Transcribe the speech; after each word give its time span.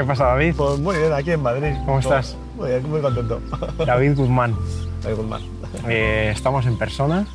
¿Qué 0.00 0.06
pasa, 0.06 0.24
David? 0.28 0.54
Pues 0.56 0.78
muy 0.78 0.96
bien, 0.96 1.12
aquí 1.12 1.32
en 1.32 1.42
Madrid. 1.42 1.74
¿Cómo 1.84 1.98
estás? 1.98 2.34
Muy 2.56 2.70
bien, 2.70 2.88
muy 2.88 3.02
contento. 3.02 3.38
David 3.86 4.16
Guzmán. 4.16 4.56
David 5.02 5.16
Guzmán. 5.16 5.42
Eh, 5.90 6.30
estamos 6.34 6.64
en 6.64 6.78
persona, 6.78 7.26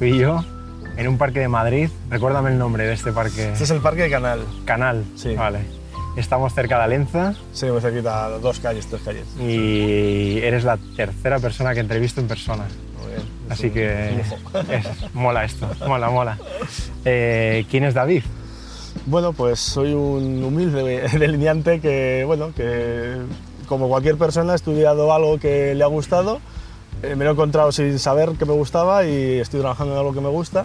tú 0.00 0.04
y 0.06 0.18
yo, 0.18 0.44
en 0.96 1.06
un 1.06 1.16
parque 1.16 1.38
de 1.38 1.46
Madrid. 1.46 1.90
Recuérdame 2.10 2.50
el 2.50 2.58
nombre 2.58 2.84
de 2.86 2.94
este 2.94 3.12
parque. 3.12 3.52
Este 3.52 3.62
es 3.62 3.70
el 3.70 3.78
Parque 3.80 4.02
de 4.02 4.10
Canal. 4.10 4.40
Canal. 4.64 5.04
Sí. 5.14 5.36
Vale. 5.36 5.60
Estamos 6.16 6.52
cerca 6.54 6.76
de 6.78 6.82
Alenza 6.84 7.34
Sí, 7.52 7.66
muy 7.66 7.80
cerquita, 7.80 8.30
dos 8.30 8.58
calles, 8.58 8.84
tres 8.88 9.02
calles. 9.02 9.26
y 9.40 10.38
eres 10.42 10.64
la 10.64 10.78
tercera 10.96 11.38
persona 11.38 11.72
que 11.72 11.78
entrevisto 11.80 12.20
en 12.20 12.26
persona. 12.26 12.64
Muy 13.00 13.12
bien. 13.14 13.22
Así 13.48 13.70
que 13.70 14.20
es- 14.20 15.14
mola 15.14 15.44
esto, 15.44 15.70
mola, 15.86 16.10
mola. 16.10 16.36
Eh, 17.04 17.64
¿Quién 17.70 17.84
es 17.84 17.94
David? 17.94 18.24
Bueno, 19.06 19.32
pues 19.32 19.58
soy 19.58 19.94
un 19.94 20.44
humilde 20.44 21.08
delineante 21.18 21.80
que, 21.80 22.22
bueno, 22.24 22.52
que 22.54 23.16
como 23.66 23.88
cualquier 23.88 24.16
persona 24.16 24.52
he 24.52 24.56
estudiado 24.56 25.12
algo 25.12 25.38
que 25.38 25.74
le 25.74 25.82
ha 25.82 25.88
gustado, 25.88 26.40
eh, 27.02 27.16
me 27.16 27.24
lo 27.24 27.30
he 27.30 27.32
encontrado 27.34 27.72
sin 27.72 27.98
saber 27.98 28.30
que 28.38 28.44
me 28.44 28.52
gustaba 28.52 29.04
y 29.04 29.38
estoy 29.40 29.60
trabajando 29.60 29.92
en 29.94 29.98
algo 29.98 30.12
que 30.14 30.20
me 30.20 30.28
gusta 30.28 30.64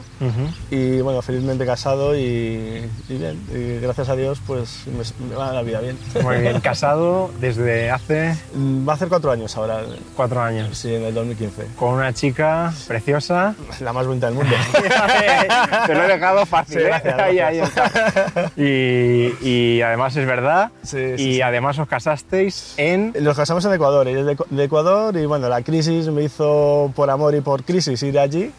y, 0.72 1.00
bueno, 1.02 1.22
felizmente 1.22 1.66
casado 1.66 2.16
y, 2.16 2.90
y 3.10 3.18
bien, 3.18 3.40
y 3.54 3.80
gracias 3.82 4.10
a 4.10 4.16
Dios, 4.16 4.40
pues 4.46 4.84
me, 4.88 5.28
me 5.30 5.36
va 5.36 5.52
la 5.54 5.62
vida 5.62 5.80
bien. 5.82 5.98
Muy 6.24 6.38
bien, 6.38 6.60
casado 6.62 7.32
desde 7.40 7.90
hace 7.92 8.36
Va 8.56 8.94
a 8.94 8.96
hacer 8.96 9.08
cuatro 9.08 9.32
años 9.32 9.56
ahora, 9.58 9.82
cuatro 10.16 10.42
años, 10.42 10.78
sí, 10.78 10.94
en 10.94 11.04
el 11.04 11.14
2015. 11.14 11.68
con 11.78 11.94
una 11.96 12.14
chica 12.14 12.74
preciosa. 12.88 13.56
La 13.80 13.94
más 13.94 14.06
bonita 14.08 14.28
del 14.28 14.36
mundo. 14.36 14.56
Te 15.88 15.94
lo 15.96 16.04
he 16.04 16.08
dejado 16.08 16.46
fácil. 16.46 16.78
Sí, 16.78 16.84
¿eh? 16.84 16.88
gracias, 16.88 17.20
Ahí, 17.20 17.36
gracias. 17.38 17.78
ahí 17.78 17.88
está. 17.88 18.52
Y, 18.58 19.34
y 19.48 19.82
además 19.82 20.16
es 20.16 20.26
verdad. 20.26 20.72
Sí, 20.84 20.98
y 20.98 21.18
sí, 21.18 21.34
sí. 21.36 21.42
además 21.42 21.78
os 21.80 21.88
casasteis 21.88 22.74
en. 22.78 23.14
Nos 23.20 23.36
casamos 23.38 23.64
en 23.66 23.74
Ecuador, 23.74 24.08
es 24.08 24.26
de, 24.26 24.38
de 24.50 24.64
Ecuador 24.64 25.16
y 25.18 25.26
bueno, 25.26 25.48
la 25.50 25.62
crisis 25.62 26.08
me 26.08 26.24
hizo 26.28 26.92
por 26.96 27.10
amor 27.10 27.34
y 27.36 27.42
por 27.42 27.64
crisis 27.64 28.02
ir 28.04 28.18
allí. 28.20 28.52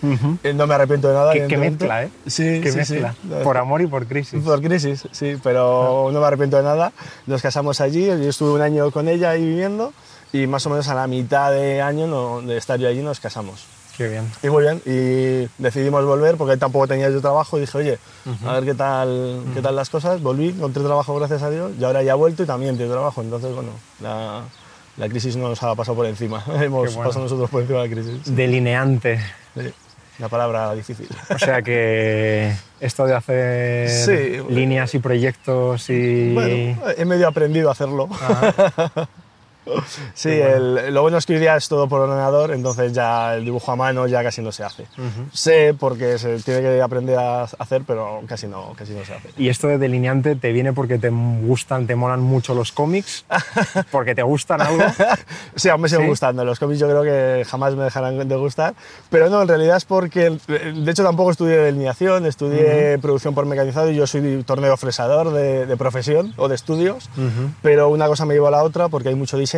Eh, 0.42 0.52
No 0.52 0.66
me 0.66 0.74
arrepiento 0.74 1.08
de 1.08 1.14
nada. 1.14 1.32
Qué, 1.32 1.46
qué 1.46 1.56
mezcla, 1.56 2.02
¿eh? 2.04 2.10
Sí, 2.26 2.60
Qué 2.60 2.72
sí, 2.72 2.76
mezcla. 2.78 3.14
sí. 3.22 3.28
Por 3.44 3.56
amor 3.56 3.80
y 3.80 3.86
por 3.86 4.06
crisis. 4.06 4.42
Por 4.42 4.60
crisis, 4.60 5.06
sí, 5.12 5.36
pero 5.42 6.10
no 6.12 6.20
me 6.20 6.26
arrepiento 6.26 6.56
de 6.58 6.64
nada. 6.64 6.92
Nos 7.26 7.40
casamos 7.40 7.80
allí, 7.80 8.04
yo 8.06 8.14
estuve 8.28 8.50
un 8.52 8.62
año 8.62 8.90
con 8.90 9.08
ella 9.08 9.30
ahí 9.30 9.44
viviendo 9.46 9.92
y 10.32 10.46
más 10.46 10.66
o 10.66 10.70
menos 10.70 10.88
a 10.88 10.94
la 10.94 11.06
mitad 11.06 11.52
de 11.52 11.80
año 11.80 12.06
no- 12.06 12.42
de 12.42 12.56
estar 12.58 12.78
yo 12.78 12.88
allí 12.88 13.02
nos 13.02 13.20
casamos. 13.20 13.64
Qué 13.96 14.06
bien. 14.08 14.30
Y 14.44 14.48
muy 14.48 14.62
bien, 14.62 14.80
y 14.86 15.48
decidimos 15.60 16.04
volver 16.04 16.36
porque 16.36 16.56
tampoco 16.56 16.86
tenía 16.86 17.10
yo 17.10 17.20
trabajo 17.20 17.56
y 17.58 17.62
dije, 17.62 17.78
oye, 17.78 17.98
a 18.46 18.52
ver 18.52 18.64
qué 18.64 18.74
tal, 18.74 19.40
qué 19.54 19.60
tal 19.60 19.74
las 19.74 19.90
cosas. 19.90 20.22
Volví, 20.22 20.50
encontré 20.50 20.84
trabajo 20.84 21.16
gracias 21.16 21.42
a 21.42 21.50
Dios 21.50 21.72
y 21.80 21.82
ahora 21.82 22.04
ya 22.04 22.12
he 22.12 22.14
vuelto 22.14 22.44
y 22.44 22.46
también 22.46 22.78
tengo 22.78 22.92
trabajo. 22.92 23.22
Entonces, 23.22 23.52
bueno, 23.52 23.70
la, 24.00 24.42
la 24.98 25.08
crisis 25.08 25.36
nos 25.36 25.62
ha 25.62 25.74
pasado 25.74 25.96
por 25.96 26.06
encima. 26.06 26.44
Hemos 26.60 26.94
bueno. 26.94 27.08
pasado 27.08 27.24
nosotros 27.24 27.48
por 27.50 27.62
encima 27.62 27.82
de 27.82 27.88
la 27.88 27.94
crisis. 27.94 28.34
Delineante. 28.36 29.20
Sí, 29.54 29.72
una 30.18 30.28
palabra 30.28 30.74
difícil. 30.74 31.08
O 31.34 31.38
sea 31.38 31.62
que 31.62 32.52
esto 32.80 33.06
de 33.06 33.14
hacer 33.14 33.88
Sí. 33.88 34.42
líneas 34.52 34.94
y 34.94 34.98
proyectos 34.98 35.88
y. 35.90 36.34
Bueno, 36.34 36.80
he 36.96 37.04
medio 37.04 37.28
aprendido 37.28 37.68
a 37.68 37.72
hacerlo. 37.72 38.08
Sí, 40.14 40.30
el- 40.30 40.92
lo 40.94 41.02
bueno 41.02 41.18
es 41.18 41.26
que 41.26 41.34
hoy 41.34 41.40
día 41.40 41.56
es 41.56 41.68
todo 41.68 41.88
por 41.88 42.00
ordenador, 42.00 42.52
entonces 42.52 42.92
ya 42.92 43.34
el 43.34 43.44
dibujo 43.44 43.72
a 43.72 43.76
mano 43.76 44.06
ya 44.06 44.22
casi 44.22 44.42
no 44.42 44.52
se 44.52 44.64
hace. 44.64 44.86
Sé 45.32 45.74
porque 45.78 46.18
se 46.18 46.38
tiene 46.40 46.60
que 46.60 46.80
aprender 46.82 47.18
a 47.18 47.42
hacer, 47.44 47.82
pero 47.86 48.20
casi 48.26 48.46
no, 48.46 48.72
casi 48.76 48.92
no 48.92 49.04
se 49.04 49.14
hace. 49.14 49.30
Y 49.36 49.48
esto 49.48 49.66
de 49.68 49.78
delineante 49.78 50.36
te 50.36 50.52
viene 50.52 50.72
porque 50.72 50.98
te 50.98 51.10
gustan, 51.10 51.86
te 51.86 51.94
molan 51.96 52.20
mucho 52.20 52.54
los 52.54 52.72
cómics, 52.72 53.24
porque 53.90 54.14
te 54.14 54.22
gustan 54.22 54.60
algo. 54.60 54.84
Sí, 55.54 55.68
aún 55.68 55.80
me 55.80 55.88
siguen 55.88 56.04
¿Sí? 56.04 56.10
gustando. 56.10 56.44
Los 56.44 56.58
cómics 56.58 56.80
yo 56.80 56.88
creo 56.88 57.02
que 57.02 57.44
jamás 57.44 57.74
me 57.74 57.84
dejarán 57.84 58.26
de 58.28 58.36
gustar. 58.36 58.74
Pero 59.10 59.28
no, 59.30 59.42
en 59.42 59.48
realidad 59.48 59.76
es 59.76 59.84
porque, 59.84 60.38
de 60.48 60.90
hecho 60.90 61.02
tampoco 61.04 61.30
estudié 61.30 61.56
delineación, 61.58 62.26
estudié 62.26 62.98
producción 62.98 63.34
por 63.34 63.46
mecanizado 63.46 63.90
y 63.90 63.96
yo 63.96 64.06
soy 64.06 64.42
torneo 64.44 64.76
fresador 64.76 65.32
de, 65.32 65.66
de 65.66 65.76
profesión 65.76 66.32
o 66.36 66.48
de 66.48 66.54
estudios. 66.54 67.10
Pero 67.62 67.88
una 67.88 68.06
cosa 68.06 68.24
me 68.24 68.34
llevó 68.34 68.48
a 68.48 68.50
la 68.52 68.62
otra 68.62 68.88
porque 68.88 69.08
hay 69.10 69.14
mucho 69.14 69.36
diseño. 69.36 69.57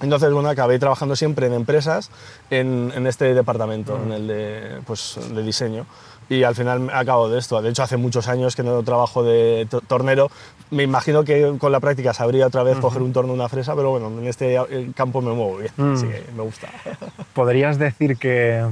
Entonces, 0.00 0.30
bueno, 0.32 0.48
acabé 0.50 0.78
trabajando 0.78 1.16
siempre 1.16 1.46
en 1.46 1.54
empresas 1.54 2.10
en, 2.50 2.92
en 2.94 3.06
este 3.06 3.32
departamento, 3.32 3.96
en 3.96 4.12
el 4.12 4.26
de, 4.26 4.80
pues, 4.86 5.18
de 5.32 5.42
diseño. 5.42 5.86
Y 6.28 6.42
al 6.42 6.54
final 6.56 6.90
acabo 6.92 7.28
de 7.28 7.38
esto. 7.38 7.62
De 7.62 7.70
hecho, 7.70 7.82
hace 7.84 7.96
muchos 7.96 8.26
años 8.28 8.56
que 8.56 8.62
no 8.64 8.82
trabajo 8.82 9.22
de 9.22 9.66
to- 9.70 9.80
tornero. 9.80 10.28
Me 10.70 10.82
imagino 10.82 11.22
que 11.24 11.54
con 11.58 11.70
la 11.72 11.78
práctica 11.80 12.12
sabría 12.12 12.48
otra 12.48 12.62
vez 12.64 12.78
coger 12.78 13.00
un 13.00 13.12
torno, 13.12 13.32
una 13.32 13.48
fresa, 13.48 13.74
pero 13.76 13.90
bueno, 13.90 14.08
en 14.08 14.26
este 14.26 14.56
eh, 14.56 14.90
campo 14.96 15.22
me 15.22 15.32
muevo 15.32 15.58
bien, 15.58 15.72
así 15.94 16.06
que 16.08 16.24
me 16.36 16.42
gusta. 16.42 16.68
¿Podrías 17.34 17.78
decir 17.78 18.16
que 18.18 18.66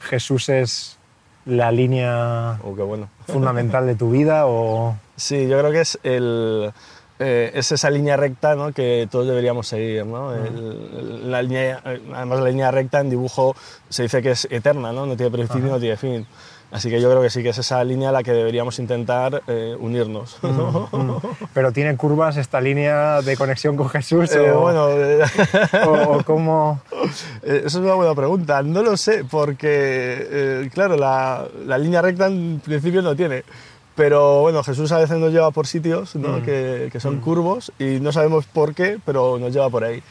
Jesús 0.00 0.48
es 0.48 0.98
la 1.44 1.70
línea 1.70 2.58
Oh, 2.64 2.74
qué 2.74 2.82
bueno. 2.82 3.08
fundamental 3.28 3.86
de 3.86 3.94
tu 3.94 4.10
vida 4.10 4.46
o 4.46 4.96
Sí, 5.14 5.46
yo 5.48 5.58
creo 5.60 5.70
que 5.70 5.80
es, 5.80 5.98
el, 6.02 6.72
eh, 7.18 7.50
es 7.54 7.72
esa 7.72 7.90
línea 7.90 8.16
recta 8.16 8.54
¿no? 8.54 8.72
que 8.72 9.08
todos 9.10 9.26
deberíamos 9.26 9.66
seguir. 9.66 10.04
¿no? 10.06 10.34
El- 10.34 11.30
la 11.30 11.42
línea, 11.42 11.80
además, 11.84 12.40
la 12.40 12.48
línea 12.48 12.70
recta 12.70 13.00
en 13.00 13.10
dibujo 13.10 13.54
se 13.88 14.04
dice 14.04 14.22
que 14.22 14.32
es 14.32 14.46
eterna, 14.50 14.92
no, 14.92 15.06
no 15.06 15.16
tiene 15.16 15.30
principio, 15.32 15.68
no 15.70 15.78
tiene 15.80 15.96
fin. 15.96 16.26
Así 16.72 16.90
que 16.90 17.00
yo 17.00 17.08
creo 17.08 17.22
que 17.22 17.30
sí 17.30 17.44
que 17.44 17.50
es 17.50 17.58
esa 17.58 17.82
línea 17.84 18.08
a 18.08 18.12
la 18.12 18.24
que 18.24 18.32
deberíamos 18.32 18.80
intentar 18.80 19.40
eh, 19.46 19.76
unirnos. 19.78 20.36
¿no? 20.42 20.88
pero 21.54 21.70
tiene 21.70 21.96
curvas 21.96 22.36
esta 22.38 22.60
línea 22.60 23.22
de 23.22 23.36
conexión 23.36 23.76
con 23.76 23.88
Jesús 23.88 24.32
Eh, 24.32 24.50
o, 24.50 24.60
bueno, 24.62 24.88
eh, 24.90 25.20
o- 25.86 26.16
o 26.18 26.24
cómo 26.24 26.80
Eh, 27.44 27.62
Eso 27.66 27.78
es 27.78 27.84
una 27.84 27.94
buena 27.94 28.14
pregunta. 28.16 28.62
No 28.64 28.82
lo 28.82 28.96
sé, 28.96 29.24
porque, 29.24 29.68
eh, 30.28 30.70
claro, 30.74 30.96
la, 30.96 31.46
la 31.64 31.78
línea 31.78 32.02
recta 32.02 32.26
en 32.26 32.60
principio 32.62 33.00
no 33.00 33.14
tiene. 33.14 33.44
Pero 33.96 34.42
bueno, 34.42 34.62
Jesús 34.62 34.92
a 34.92 34.98
veces 34.98 35.16
nos 35.18 35.32
lleva 35.32 35.50
por 35.50 35.66
sitios 35.66 36.14
¿no? 36.16 36.42
que, 36.42 36.90
que 36.92 37.00
son 37.00 37.20
curvos 37.20 37.72
y 37.78 37.98
no 38.00 38.12
sabemos 38.12 38.44
por 38.46 38.74
qué, 38.74 38.98
pero 39.04 39.38
nos 39.38 39.52
lleva 39.52 39.70
por 39.70 39.84
ahí. 39.84 40.02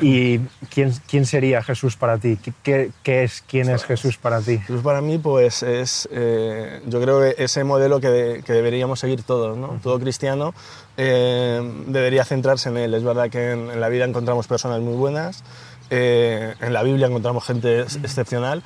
y 0.00 0.38
quién, 0.70 0.92
quién 1.08 1.24
sería 1.24 1.62
Jesús 1.62 1.96
para 1.96 2.18
ti 2.18 2.38
¿Qué- 2.62 2.90
qué, 3.02 3.22
es 3.24 3.42
quién 3.46 3.70
es 3.70 3.84
Jesús 3.84 4.18
para 4.18 4.40
ti 4.42 4.58
Jesús 4.58 4.82
para 4.82 5.00
mí, 5.00 5.16
pues 5.16 5.62
es, 5.62 6.06
eh, 6.12 6.82
yo 6.86 7.00
creo 7.00 7.20
que 7.20 7.42
ese 7.42 7.64
modelo 7.64 7.98
que, 8.00 8.08
de- 8.08 8.42
que 8.42 8.52
deberíamos 8.52 9.00
seguir 9.00 9.22
todos, 9.22 9.56
¿no? 9.56 9.78
Todo 9.82 9.98
cristiano 9.98 10.52
eh, 10.98 11.62
debería 11.86 12.24
centrarse 12.24 12.68
en 12.68 12.76
él. 12.76 12.92
Es 12.94 13.02
verdad 13.02 13.30
que 13.30 13.52
en, 13.52 13.70
en 13.70 13.80
la 13.80 13.88
vida 13.88 14.04
encontramos 14.04 14.46
personas 14.46 14.80
muy 14.80 14.94
buenas, 14.94 15.42
eh, 15.90 16.54
en 16.60 16.72
la 16.74 16.82
Biblia 16.82 17.06
encontramos 17.06 17.44
gente 17.44 17.80
ex- 17.80 17.96
excepcional, 17.96 18.62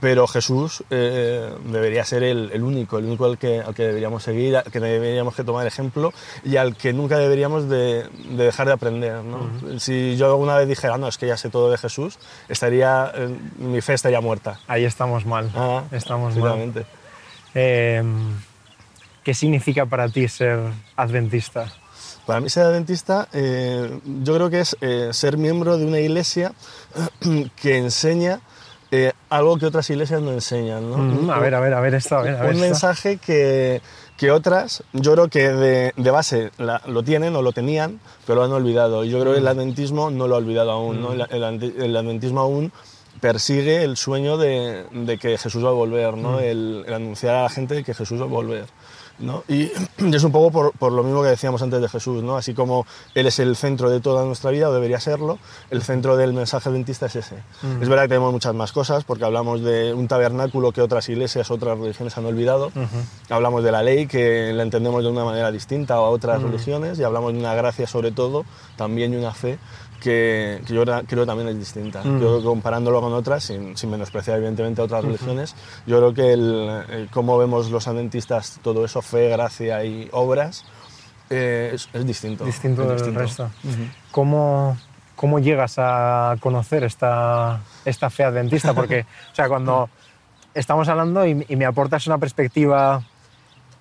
pero 0.00 0.26
Jesús 0.26 0.84
eh, 0.90 1.50
debería 1.64 2.04
ser 2.04 2.22
el, 2.22 2.50
el 2.52 2.62
único, 2.62 2.98
el 2.98 3.06
único 3.06 3.24
al 3.24 3.38
que, 3.38 3.60
al 3.60 3.74
que 3.74 3.84
deberíamos 3.84 4.22
seguir, 4.22 4.56
al 4.56 4.70
que 4.70 4.80
deberíamos 4.80 5.34
que 5.34 5.44
tomar 5.44 5.66
ejemplo 5.66 6.12
y 6.44 6.56
al 6.56 6.76
que 6.76 6.92
nunca 6.92 7.18
deberíamos 7.18 7.68
de, 7.68 8.08
de 8.30 8.44
dejar 8.44 8.66
de 8.66 8.72
aprender. 8.72 9.22
¿no? 9.24 9.78
Si 9.78 10.16
yo 10.16 10.26
alguna 10.26 10.56
vez 10.56 10.68
dijera, 10.68 10.98
no, 10.98 11.08
es 11.08 11.18
que 11.18 11.26
ya 11.26 11.36
sé 11.36 11.50
todo 11.50 11.70
de 11.70 11.78
Jesús, 11.78 12.18
estaría, 12.48 13.12
eh, 13.14 13.36
mi 13.58 13.80
fe 13.80 13.94
estaría 13.94 14.20
muerta. 14.20 14.60
ahí 14.66 14.84
estamos 14.84 15.24
mal 15.24 15.50
Ah, 15.54 15.84
estamos 15.92 16.36
mal. 16.36 16.86
Eh, 17.54 18.02
¿qué 19.24 19.34
significa 19.34 19.86
para 19.86 20.08
ti 20.08 20.28
ser 20.28 20.60
adventista? 20.94 21.72
Para 22.26 22.40
mí 22.40 22.50
ser 22.50 22.64
adventista 22.64 23.28
eh, 23.32 24.00
yo 24.04 24.34
creo 24.34 24.50
que 24.50 24.60
es 24.60 24.76
eh, 24.80 25.10
ser 25.12 25.36
miembro 25.36 25.78
de 25.78 25.86
una 25.86 26.00
iglesia 26.00 26.52
que 27.56 27.78
enseña 27.78 28.40
eh, 28.90 29.12
algo 29.30 29.58
que 29.58 29.66
otras 29.66 29.88
iglesias 29.90 30.20
no 30.22 30.32
enseñan. 30.32 30.90
¿no? 30.90 30.96
Mm, 30.98 31.30
a 31.30 31.38
ver, 31.38 31.54
a 31.54 31.60
ver, 31.60 31.74
a 31.74 31.80
ver 31.80 31.94
esto, 31.94 32.16
a 32.16 32.22
ver, 32.22 32.36
a 32.36 32.40
ver 32.42 32.46
un 32.50 32.56
esto. 32.56 32.64
mensaje 32.66 33.16
que, 33.18 33.80
que 34.16 34.30
otras, 34.30 34.82
yo 34.92 35.12
creo 35.14 35.28
que 35.28 35.48
de, 35.50 35.92
de 35.96 36.10
base 36.10 36.50
la- 36.58 36.80
lo 36.86 37.02
tienen 37.02 37.34
o 37.36 37.42
lo 37.42 37.52
tenían, 37.52 38.00
pero 38.26 38.36
lo 38.40 38.44
han 38.44 38.52
olvidado. 38.52 39.04
Y 39.04 39.10
yo 39.10 39.20
creo 39.20 39.32
que 39.34 39.40
Mm. 39.40 39.42
el 39.42 39.48
adventismo 39.48 40.10
no 40.10 40.28
lo 40.28 40.34
ha 40.36 40.38
olvidado 40.38 40.70
aún. 40.70 41.00
¿no? 41.02 41.12
El, 41.12 41.26
el 41.30 41.74
el 41.82 41.96
adventismo 41.96 42.40
aún 42.40 42.72
persigue 43.20 43.82
el 43.82 43.96
sueño 43.96 44.36
de, 44.36 44.84
de 44.92 45.18
que 45.18 45.38
Jesús 45.38 45.64
va 45.64 45.70
a 45.70 45.72
volver, 45.72 46.14
Mm. 46.16 46.22
¿no? 46.22 46.38
el, 46.40 46.84
el 46.86 46.94
anunciar 46.94 47.34
a 47.34 47.42
la 47.44 47.48
gente 47.48 47.82
que 47.82 47.94
Jesús 47.94 48.20
va 48.20 48.24
a 48.24 48.28
volver. 48.28 48.66
¿No? 49.18 49.44
Y, 49.48 49.70
es 50.14 50.24
un 50.24 50.32
poco 50.32 50.50
por, 50.50 50.72
por 50.72 50.92
lo 50.92 51.02
mismo 51.02 51.22
que 51.22 51.28
decíamos 51.28 51.62
antes 51.62 51.80
de 51.80 51.88
Jesús, 51.88 52.22
¿no? 52.22 52.36
así 52.36 52.54
como 52.54 52.86
Él 53.14 53.26
es 53.26 53.38
el 53.38 53.56
centro 53.56 53.90
de 53.90 54.00
toda 54.00 54.24
nuestra 54.24 54.50
vida, 54.50 54.68
o 54.68 54.72
debería 54.72 55.00
serlo, 55.00 55.38
el 55.70 55.82
centro 55.82 56.16
del 56.16 56.32
mensaje 56.32 56.68
adventista 56.68 57.06
es 57.06 57.16
ese. 57.16 57.36
Es 57.80 57.88
verdad 57.88 58.04
que 58.04 58.10
tenemos 58.10 58.32
muchas 58.32 58.54
más 58.54 58.72
cosas, 58.72 59.04
porque 59.04 59.24
hablamos 59.24 59.62
de 59.62 59.94
un 59.94 60.08
tabernáculo 60.08 60.72
que 60.72 60.80
otras 60.80 61.08
iglesias, 61.08 61.50
otras 61.50 61.78
religiones 61.78 62.16
han 62.16 62.26
olvidado, 62.26 62.72
hablamos 63.28 63.64
de 63.64 63.72
la 63.72 63.82
ley, 63.82 64.06
que 64.06 64.52
la 64.52 64.62
entendemos 64.62 65.02
de 65.02 65.10
una 65.10 65.24
manera 65.24 65.50
distinta 65.50 65.94
a 65.94 66.00
otras 66.00 66.42
religiones, 66.42 66.98
y 66.98 67.04
hablamos 67.04 67.32
de 67.32 67.38
una 67.38 67.54
gracia 67.54 67.86
sobre 67.86 68.12
todo, 68.12 68.44
también 68.76 69.12
y 69.12 69.16
una 69.16 69.32
fe, 69.32 69.58
que, 70.00 70.62
que 70.66 70.74
yo 70.74 70.84
creo 71.06 71.26
también 71.26 71.48
es 71.48 71.58
distinta. 71.58 72.02
Yo 72.02 72.18
creo 72.18 72.38
que 72.38 72.44
comparándolo 72.44 73.00
con 73.00 73.12
otras, 73.12 73.44
sin, 73.44 73.76
sin 73.76 73.90
menospreciar 73.90 74.36
evidentemente 74.38 74.82
otras 74.82 75.04
religiones, 75.04 75.54
yo 75.86 75.98
creo 75.98 76.14
que 76.14 76.32
el, 76.32 76.84
el 76.90 77.08
cómo 77.10 77.38
vemos 77.38 77.70
los 77.70 77.88
adventistas 77.88 78.58
todo 78.62 78.84
eso, 78.84 79.02
fe, 79.02 79.28
gracia 79.28 79.84
y 79.84 80.08
obras, 80.12 80.64
eh, 81.30 81.70
es, 81.74 81.88
es 81.92 82.06
distinto. 82.06 82.44
distinto 82.44 82.82
es 82.82 82.88
del 82.88 82.96
distinto. 82.96 83.20
resto. 83.20 83.50
¿Cómo, 84.12 84.76
¿Cómo 85.16 85.38
llegas 85.38 85.74
a 85.78 86.36
conocer 86.40 86.84
esta, 86.84 87.60
esta 87.84 88.10
fe 88.10 88.24
adventista? 88.24 88.74
Porque, 88.74 89.06
o 89.32 89.34
sea, 89.34 89.48
cuando 89.48 89.88
estamos 90.54 90.88
hablando 90.88 91.26
y, 91.26 91.44
y 91.48 91.56
me 91.56 91.64
aportas 91.64 92.06
una 92.06 92.18
perspectiva 92.18 93.02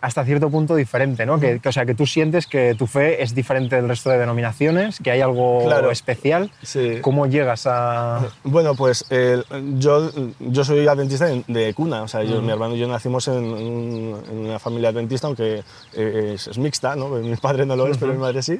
hasta 0.06 0.24
cierto 0.24 0.50
punto 0.50 0.76
diferente, 0.76 1.26
¿no? 1.26 1.40
Que, 1.40 1.60
que, 1.60 1.70
o 1.70 1.72
sea, 1.72 1.86
que 1.86 1.96
tú 1.96 2.06
sientes 2.06 2.46
que 2.48 2.76
tu 2.76 2.86
fe 2.88 3.24
es 3.24 3.34
diferente 3.34 3.76
del 3.76 3.88
resto 3.88 4.10
de 4.12 4.18
denominaciones, 4.20 5.00
que 5.00 5.12
hay 5.12 5.22
algo 5.22 5.64
Claro. 5.66 5.90
especial. 5.92 6.52
Sí. 6.62 7.00
¿Cómo 7.02 7.26
llegas 7.28 7.66
a...? 7.68 8.28
Bueno, 8.44 8.76
pues 8.76 9.06
eh, 9.10 9.42
yo, 9.78 10.12
yo 10.40 10.64
soy 10.64 10.88
adventista 10.88 11.26
de, 11.26 11.44
de 11.48 11.74
cuna, 11.74 12.04
o 12.04 12.08
sea, 12.08 12.24
yo- 12.24 12.42
mi 12.42 12.52
hermano 12.52 12.76
y 12.76 12.80
yo 12.80 12.88
nacimos 12.88 13.28
en, 13.28 13.36
en 13.44 14.38
una 14.38 14.60
familia 14.60 14.90
adventista, 14.90 15.28
aunque 15.28 15.64
eh, 15.94 16.32
es, 16.36 16.48
es 16.48 16.58
mixta, 16.58 16.96
¿no? 16.96 17.10
mi 17.10 17.36
padre 17.38 17.66
no 17.66 17.76
lo 17.76 17.88
es, 17.88 17.98
pero 17.98 18.14
mi 18.14 18.20
madre 18.20 18.42
sí. 18.44 18.60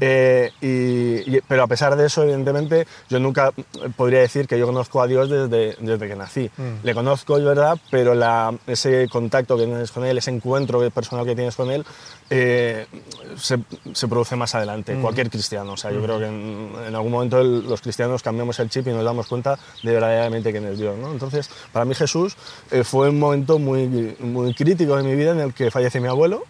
Eh, 0.00 0.50
y- 0.60 1.36
y- 1.36 1.40
pero 1.48 1.62
a 1.64 1.66
pesar 1.66 1.96
de 1.96 2.06
eso, 2.06 2.22
evidentemente, 2.22 2.86
yo 3.08 3.18
nunca 3.18 3.52
podría 3.96 4.20
decir 4.20 4.46
que 4.46 4.58
yo 4.58 4.66
conozco 4.66 5.02
a 5.02 5.06
Dios 5.06 5.28
desde, 5.28 5.76
desde 5.80 6.08
que 6.08 6.16
nací. 6.16 6.50
Le 6.82 6.94
conozco, 6.94 7.36
es 7.38 7.44
verdad, 7.44 7.76
pero 7.90 8.14
la- 8.14 8.54
ese 8.66 9.08
contacto 9.08 9.56
que 9.56 9.64
tienes 9.66 9.90
con 9.90 10.04
Él, 10.04 10.18
ese 10.18 10.30
encuentro 10.30 10.80
personal 10.90 11.24
que 11.24 11.34
tienes 11.34 11.54
con 11.56 11.70
Él, 11.70 11.84
eh, 12.30 12.86
se, 13.36 13.58
se 13.92 14.08
produce 14.08 14.36
más 14.36 14.54
adelante, 14.54 14.94
cualquier 15.00 15.30
cristiano. 15.30 15.72
O 15.72 15.76
sea, 15.76 15.90
yo 15.92 16.02
creo 16.02 16.18
que 16.18 16.26
en, 16.26 16.72
en 16.88 16.94
algún 16.94 17.12
momento 17.12 17.40
el- 17.40 17.62
los 17.68 17.80
cristianos 17.80 18.22
cambiamos 18.22 18.58
el 18.60 18.68
chip 18.70 18.86
y 18.88 18.90
nos 18.90 19.04
damos 19.04 19.26
cuenta 19.26 19.58
de 19.82 19.92
verdaderamente 19.92 20.50
quién 20.52 20.64
es 20.66 20.78
Dios. 20.78 20.96
¿no? 20.98 21.12
Entonces, 21.12 21.50
para 21.72 21.84
mí 21.84 21.94
Jesús 21.94 22.36
eh, 22.70 22.84
fue 22.84 23.08
un 23.10 23.18
momento 23.18 23.58
muy, 23.58 24.16
muy 24.20 24.54
crítico 24.54 24.96
de 24.96 25.02
mi 25.02 25.14
vida 25.14 25.32
en 25.32 25.40
el 25.40 25.54
que 25.54 25.70
fallece 25.70 26.00
mi 26.00 26.08
abuelo. 26.08 26.44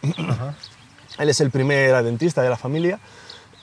Él 1.18 1.28
es 1.28 1.40
el 1.40 1.50
primer 1.50 1.94
adventista 1.94 2.42
de 2.42 2.50
la 2.50 2.56
familia. 2.56 2.98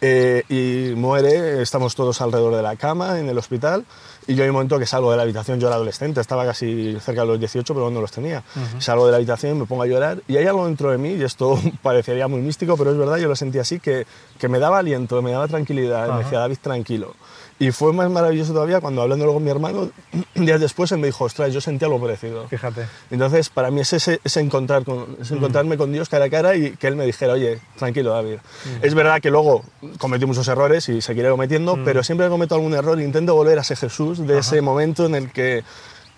Eh, 0.02 0.44
y 0.50 0.96
muere, 0.96 1.62
estamos 1.62 1.94
todos 1.94 2.22
alrededor 2.22 2.56
de 2.56 2.64
la 2.64 2.76
cama 2.76 3.20
en 3.20 3.30
el 3.30 3.38
hospital 3.38 3.86
y 4.28 4.34
yo 4.36 4.44
hay 4.44 4.50
un 4.50 4.54
momento 4.54 4.80
que 4.80 4.86
salgo 4.88 5.12
de 5.12 5.18
la 5.18 5.24
habitación, 5.24 5.60
yo 5.60 5.68
era 5.68 5.76
adolescente, 5.76 6.20
estaba 6.20 6.44
casi 6.46 6.98
cerca 7.00 7.22
de 7.22 7.28
los 7.28 7.40
18 7.40 7.74
pero 7.74 7.90
no 7.92 8.02
los 8.02 8.12
tenía. 8.12 8.44
Salgo 8.80 9.06
de 9.06 9.12
la 9.12 9.18
habitación, 9.18 9.60
me 9.60 9.66
pongo 9.66 9.84
a 9.84 9.88
llorar 9.88 10.22
y 10.28 10.38
hay 10.38 10.48
algo 10.48 10.66
dentro 10.66 10.92
de 10.92 10.98
mí, 10.98 11.14
y 11.14 11.24
esto 11.24 11.60
parecería 11.84 12.28
muy 12.28 12.42
místico, 12.42 12.76
pero 12.78 12.92
es 12.92 12.98
verdad, 12.98 13.18
yo 13.18 13.28
lo 13.28 13.36
sentí 13.36 13.60
así, 13.60 13.80
que, 13.80 14.08
que 14.40 14.48
me 14.48 14.60
daba 14.60 14.80
aliento, 14.80 15.22
me 15.22 15.32
daba 15.32 15.48
tranquilidad, 15.48 16.10
me 16.12 16.24
decía, 16.24 16.40
David, 16.40 16.58
tranquilo. 16.62 17.16
Y 17.62 17.70
fue 17.70 17.94
más 17.94 18.10
maravilloso 18.10 18.54
todavía 18.54 18.82
cuando 18.82 19.04
hablándolo 19.04 19.34
con 19.34 19.44
mi 19.44 19.52
hermano, 19.52 19.92
días 20.36 20.60
después 20.60 20.92
él 20.92 20.98
me 20.98 21.06
dijo, 21.06 21.26
ostras, 21.26 21.54
yo 21.54 21.62
sentí 21.62 21.86
algo 21.86 22.02
parecido. 22.02 22.48
Fíjate. 22.48 22.88
Entonces, 23.12 23.50
para 23.50 23.70
mí 23.70 23.82
es 23.82 23.94
ese, 23.94 24.20
ese 24.24 24.40
encontrar 24.40 24.84
con, 24.84 25.16
es 25.22 25.30
encontrarme 25.30 25.78
con 25.78 25.92
Dios 25.92 26.10
cara 26.10 26.26
a 26.26 26.30
cara 26.32 26.56
y 26.56 26.72
que 26.72 26.88
Él 26.88 26.96
me 26.96 27.06
dijera, 27.06 27.34
oye, 27.34 27.60
tranquilo, 27.78 28.14
David. 28.14 28.40
Es 28.82 28.96
verdad 28.96 29.22
que 29.22 29.30
luego 29.30 29.64
cometí 30.00 30.26
muchos 30.26 30.48
errores 30.48 30.90
y 30.90 31.02
seguiré 31.02 31.30
cometiendo, 31.30 31.78
pero 31.86 32.02
siempre 32.04 32.28
cometo 32.30 32.56
algún 32.56 32.74
error 32.74 33.00
intento 33.00 33.36
volver 33.36 33.60
a 33.60 33.62
ese 33.62 33.76
Jesús 33.76 34.26
de 34.26 34.40
ese 34.40 34.62
momento 34.62 35.06
en 35.06 35.14
el 35.14 35.32
que 35.32 35.64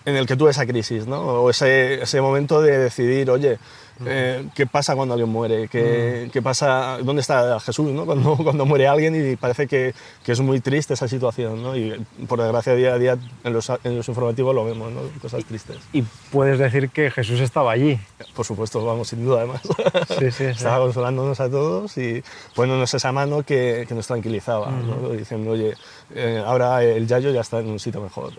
en 0.06 0.16
el 0.16 0.25
que 0.25 0.36
tuve 0.36 0.51
esa 0.51 0.66
crisis, 0.66 1.07
¿no? 1.07 1.22
O 1.22 1.50
ese, 1.50 2.01
ese 2.01 2.19
momento 2.22 2.62
de 2.62 2.78
decidir, 2.78 3.30
oye, 3.30 3.57
eh, 4.06 4.45
¿qué 4.56 4.66
pasa 4.68 4.95
cuando 4.95 5.13
alguien 5.13 5.30
muere? 5.30 5.68
¿Qué, 5.68 6.30
qué 6.31 6.42
pasa? 6.42 6.98
¿Dónde 7.04 7.22
está 7.22 7.60
Jesús, 7.60 7.92
no? 7.92 8.06
Cuando, 8.06 8.36
cuando 8.44 8.66
muere 8.66 8.88
alguien 8.88 9.16
y 9.31 9.36
parece 9.36 9.68
que, 9.68 9.94
que 10.24 10.31
es 10.31 10.40
muy 10.40 10.60
triste 10.60 10.94
esa 10.94 11.07
situación, 11.07 11.62
¿no? 11.62 11.75
Y 11.75 12.04
por 12.28 12.40
desgracia 12.42 12.75
día 12.75 12.94
a 12.94 12.98
día 12.98 13.18
en 13.44 13.54
los, 13.54 13.69
en 13.84 13.98
los 13.98 14.07
informativos 14.07 14.54
lo 14.56 14.66
vemos, 14.66 14.92
¿no? 14.92 15.01
Cosas 15.22 15.44
tristes. 15.45 15.78
Y 15.94 16.04
puedes 16.31 16.60
decir 16.60 16.90
que 16.90 17.12
Jesús 17.12 17.40
estaba 17.40 17.72
allí. 17.72 18.00
Por 18.36 18.45
supuesto, 18.45 18.84
vamos, 18.86 19.07
sin 19.10 19.24
duda, 19.25 19.40
además. 19.40 19.62
Sí, 20.07 20.16
sí, 20.19 20.31
sí. 20.31 20.44
Estaba 20.45 20.80
consolándonos 20.80 21.40
a 21.40 21.50
todos 21.50 21.98
y 21.98 22.24
poniéndonos 22.56 22.94
esa 22.94 23.12
mano 23.12 23.44
que, 23.44 23.86
que 23.88 23.94
nos 23.95 24.07
tranquilizaba, 24.07 24.69
¿no? 24.72 25.10
diciendo, 25.10 25.51
oye, 25.51 25.74
eh, 26.16 26.42
ahora 26.45 26.84
el 26.84 27.07
Yayo 27.07 27.31
ya 27.31 27.42
está 27.42 27.60
en 27.60 27.68
un 27.69 27.80
sitio 27.80 28.01
mejor. 28.01 28.34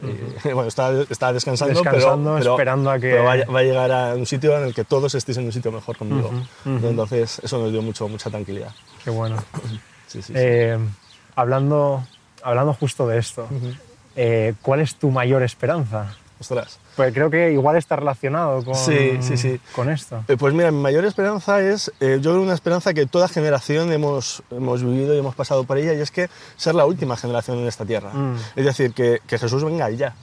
Y, 0.45 0.49
bueno, 0.53 0.69
está, 0.69 0.91
está 1.09 1.33
descansando, 1.33 1.81
pero- 1.83 1.93
Descansando, 1.97 2.35
pero, 2.39 2.51
esperando 2.53 2.91
a 2.91 2.99
que- 2.99 3.11
pero 3.11 3.25
va, 3.25 3.37
va 3.53 3.59
a 3.61 3.63
llegar 3.63 3.93
a 3.93 4.15
un 4.15 4.27
sitio 4.27 4.57
en 4.59 4.65
el 4.65 4.75
que 4.75 4.85
todos 4.85 5.15
estéis 5.15 5.39
en 5.39 5.44
un 5.47 5.53
sitio 5.53 5.71
mejor 5.73 5.97
conmigo. 5.97 6.31
Entonces, 6.65 7.41
eso 7.43 7.59
nos 7.59 7.73
dio 7.73 7.83
mucho, 7.83 8.09
mucha 8.09 8.31
tranquilidad. 8.31 8.73
Qué 9.03 9.11
bueno. 9.11 9.37
Sí, 10.07 10.23
sí, 10.23 10.33
sí. 10.33 10.35
Eh, 10.37 10.79
hablando, 11.35 12.05
hablando 12.45 12.73
justo 12.75 13.09
de 13.09 13.19
esto, 13.19 13.49
eh, 14.15 14.55
¿cuál 14.63 14.79
es 14.81 14.95
tu 14.95 15.11
mayor 15.11 15.43
esperanza? 15.43 16.15
Ostras. 16.39 16.79
Pues 16.97 17.13
creo 17.13 17.31
que 17.31 17.53
igual 17.53 17.77
está 17.77 17.97
relacionado 17.97 18.65
con, 18.65 18.75
Sí, 18.75 19.19
sí, 19.21 19.37
sí. 19.37 19.61
con 19.75 19.91
esto. 19.91 20.25
Eh, 20.29 20.37
Pues 20.37 20.55
mira, 20.55 20.71
mi 20.71 20.81
mayor 20.81 21.05
esperanza 21.05 21.61
es, 21.61 21.93
eh, 22.01 22.19
yo 22.21 22.33
creo 22.33 22.43
una 22.43 22.55
esperanza 22.55 22.95
que 22.95 23.07
toda 23.07 23.29
generación 23.29 23.93
hemos, 23.93 24.43
hemos 24.51 24.83
vivido 24.83 25.15
y 25.15 25.19
hemos 25.19 25.35
pasado 25.35 25.65
por 25.65 25.79
ella, 25.79 25.95
y 25.95 26.01
es 26.01 26.11
que 26.11 26.29
ser 26.57 26.75
la 26.75 26.87
última 26.87 27.17
generación 27.17 27.59
en 27.59 27.67
esta 27.67 27.85
tierra. 27.85 28.11
Mm. 28.13 28.37
Es 28.57 28.65
decir, 28.65 28.93
que, 28.93 29.21
que 29.27 29.39
Jesús 29.39 29.65
venga 29.65 29.91
ya. 29.91 30.15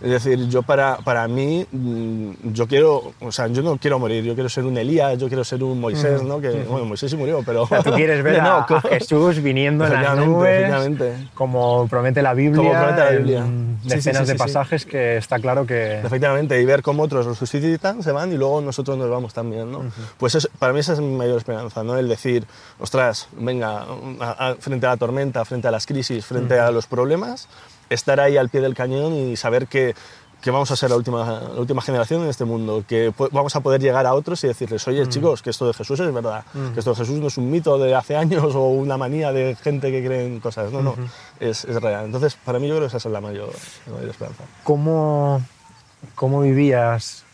Es 0.00 0.10
decir, 0.10 0.48
yo 0.48 0.62
para, 0.62 0.96
para 0.98 1.28
mí, 1.28 1.66
mm, 1.70 2.30
yo 2.52 2.66
quiero, 2.66 3.12
o 3.20 3.32
sea, 3.32 3.46
yo 3.48 3.62
no 3.62 3.76
quiero 3.76 3.98
morir, 3.98 4.24
yo 4.24 4.34
quiero 4.34 4.48
ser 4.48 4.64
un 4.64 4.76
Elías, 4.78 5.18
yo 5.18 5.28
quiero 5.28 5.44
ser 5.44 5.62
un 5.62 5.80
Moisés, 5.80 6.22
¿no? 6.22 6.40
Que, 6.40 6.50
bueno, 6.68 6.86
Moisés 6.86 7.10
sí 7.10 7.16
murió, 7.16 7.42
pero... 7.44 7.62
O 7.62 7.66
sea, 7.66 7.82
tú 7.82 7.92
quieres 7.92 8.22
ver 8.22 8.36
No, 8.42 8.48
a, 8.48 8.66
a 8.68 8.80
Jesús 8.82 9.42
viniendo 9.42 9.86
en 9.86 9.92
las 9.92 10.16
nubes, 10.18 10.70
como 11.34 11.86
promete 11.88 12.22
la 12.22 12.34
Biblia, 12.34 12.56
Como 12.56 12.72
promete 12.72 13.00
la 13.00 13.10
en 13.10 13.16
Biblia. 13.18 13.44
Sí, 13.82 13.88
decenas 13.88 14.26
de 14.28 14.34
pasajes 14.34 14.84
que 14.86 15.16
está 15.16 15.38
claro 15.38 15.66
que... 15.66 16.00
Efectivamente, 16.16 16.60
y 16.60 16.64
ver 16.64 16.82
cómo 16.82 17.02
otros 17.02 17.26
los 17.26 17.36
suscitan, 17.38 18.02
se 18.02 18.10
van 18.12 18.32
y 18.32 18.36
luego 18.36 18.60
nosotros 18.60 18.96
nos 18.96 19.08
vamos 19.10 19.34
también, 19.34 19.70
¿no? 19.70 19.84
Pues 20.18 20.34
eso- 20.34 20.48
para 20.58 20.72
mí 20.72 20.80
esa 20.80 20.94
es 20.94 21.00
mi 21.00 21.14
mayor 21.14 21.36
esperanza, 21.38 21.82
¿no? 21.84 21.96
El 21.96 22.08
decir, 22.08 22.46
ostras, 22.80 23.28
venga, 23.38 23.86
a- 24.20 24.48
a- 24.50 24.54
frente 24.56 24.86
a 24.86 24.90
la 24.90 24.96
tormenta, 24.96 25.44
frente 25.44 25.68
a 25.68 25.70
las 25.70 25.86
crisis, 25.86 26.24
frente 26.24 26.58
a 26.58 26.70
los 26.70 26.86
problemas, 26.86 27.48
estar 27.90 28.18
ahí 28.20 28.36
al 28.36 28.48
pie 28.48 28.60
del 28.62 28.74
cañón 28.74 29.12
y 29.14 29.36
saber 29.36 29.66
que, 29.68 29.94
que 30.42 30.50
vamos 30.50 30.70
a 30.70 30.76
ser 30.76 30.90
la 30.90 30.96
última, 30.96 31.40
la 31.54 31.60
última 31.60 31.80
generación 31.82 32.22
en 32.22 32.28
este 32.28 32.44
mundo, 32.44 32.84
que 32.86 33.12
vamos 33.32 33.56
a 33.56 33.60
poder 33.60 33.80
llegar 33.80 34.06
a 34.06 34.14
otros 34.14 34.44
y 34.44 34.46
decirles, 34.46 34.86
oye, 34.86 35.08
chicos, 35.08 35.42
que 35.42 35.50
esto 35.50 35.66
de 35.66 35.72
Jesús 35.72 35.98
es 35.98 36.12
verdad, 36.12 36.44
que 36.74 36.78
esto 36.80 36.90
de 36.90 36.96
Jesús 36.96 37.18
no 37.18 37.26
es 37.28 37.38
un 37.38 37.50
mito 37.50 37.78
de 37.78 37.94
hace 37.94 38.16
años 38.16 38.54
o 38.54 38.66
una 38.68 38.96
manía 38.96 39.32
de 39.32 39.56
gente 39.56 39.90
que 39.90 40.04
cree 40.04 40.26
en 40.26 40.38
cosas, 40.40 40.70
no, 40.70 40.82
no, 40.82 40.94
es, 41.40 41.64
es 41.64 41.82
real. 41.82 42.04
Entonces, 42.04 42.36
para 42.44 42.58
mí 42.58 42.68
yo 42.68 42.74
creo 42.76 42.88
que 42.88 42.96
esa 42.96 43.08
es 43.08 43.12
la 43.12 43.20
mayor, 43.20 43.48
la 43.86 43.92
mayor 43.94 44.10
esperanza. 44.10 44.44
¿Cómo, 44.62 45.40
¿Cómo 46.14 46.40
vivías 46.42 47.24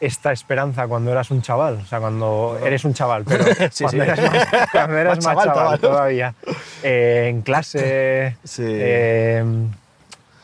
esta 0.00 0.32
esperanza 0.32 0.86
cuando 0.86 1.10
eras 1.12 1.30
un 1.30 1.42
chaval? 1.42 1.80
O 1.82 1.86
sea, 1.86 2.00
cuando 2.00 2.58
eres 2.64 2.84
un 2.84 2.94
chaval, 2.94 3.24
pero 3.24 3.44
Sí, 3.70 3.84
cuando, 3.84 4.04
sí. 4.04 4.10
Eras 4.10 4.20
más, 4.20 4.68
cuando 4.72 4.96
eras 4.98 5.16
Más 5.18 5.24
más 5.36 5.44
chaval 5.44 5.54
chaval, 5.56 5.80
todavía. 5.80 6.34
Eh, 6.82 7.26
en 7.30 7.42
clase... 7.42 8.36
Sí. 8.44 8.62
eh, 8.66 9.44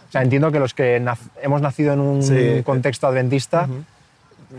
o 0.08 0.12
sea, 0.12 0.22
entiendo 0.22 0.52
que 0.52 0.58
los 0.58 0.74
que 0.74 1.02
hemos 1.42 1.62
nacido 1.62 1.94
en 1.94 2.00
un 2.00 2.62
contexto 2.64 3.06
adventista 3.06 3.66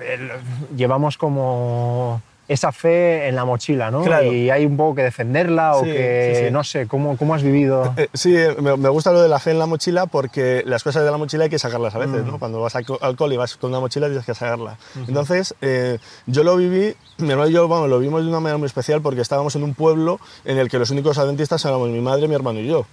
el- 0.01 0.31
llevamos 0.75 1.17
como 1.19 2.21
esa 2.47 2.71
fe 2.73 3.27
en 3.29 3.35
la 3.35 3.45
mochila, 3.45 3.89
¿no? 3.89 4.03
Claro. 4.03 4.31
Y 4.33 4.49
hay 4.49 4.65
un 4.65 4.75
poco 4.75 4.95
que 4.95 5.03
defenderla 5.03 5.75
o 5.77 5.83
Sí, 5.83 5.91
que, 5.91 6.33
sí, 6.35 6.45
sí. 6.47 6.51
no 6.51 6.63
sé, 6.63 6.87
¿cómo, 6.87 7.15
cómo 7.17 7.33
has 7.35 7.41
vivido? 7.43 7.93
Eh, 7.95 8.09
sí, 8.13 8.35
eh, 8.35 8.55
me, 8.59 8.89
gusta 8.89 9.11
lo 9.13 9.21
de 9.21 9.29
la 9.29 9.39
fe 9.39 9.51
en 9.51 9.59
la 9.59 9.65
mochila 9.65 10.07
porque 10.07 10.61
las 10.65 10.83
cosas 10.83 11.05
de 11.05 11.11
la 11.11 11.17
mochila 11.17 11.45
hay 11.45 11.49
que 11.49 11.57
sacarlas 11.59 11.95
a 11.95 11.99
veces, 11.99 12.25
¿no? 12.25 12.39
Cuando 12.39 12.59
vas 12.61 12.75
al, 12.75 12.85
co- 12.85 12.99
al 13.01 13.15
cole 13.15 13.35
y 13.35 13.37
vas 13.37 13.55
con 13.55 13.69
una 13.69 13.79
mochila 13.79 14.07
tienes 14.07 14.25
que 14.25 14.33
sacarla. 14.35 14.77
Entonces, 15.07 15.55
eh, 15.61 15.99
yo 16.25 16.43
lo 16.43 16.57
viví, 16.57 16.95
mi 17.17 17.29
hermano 17.31 17.49
y 17.49 17.53
yo, 17.53 17.67
bueno, 17.67 17.87
lo 17.87 17.99
vimos 17.99 18.21
de 18.23 18.27
una 18.29 18.39
manera 18.41 18.57
muy 18.57 18.65
especial 18.65 19.01
porque 19.01 19.21
estábamos 19.21 19.55
en 19.55 19.63
un 19.63 19.73
pueblo 19.73 20.19
en 20.43 20.57
el 20.57 20.69
que 20.69 20.79
los 20.79 20.89
únicos 20.91 21.17
adventistas 21.17 21.63
éramos 21.65 21.89
mi 21.89 22.01
madre, 22.01 22.27
mi 22.27 22.35
hermano 22.35 22.59
y 22.59 22.67
yo. 22.67 22.85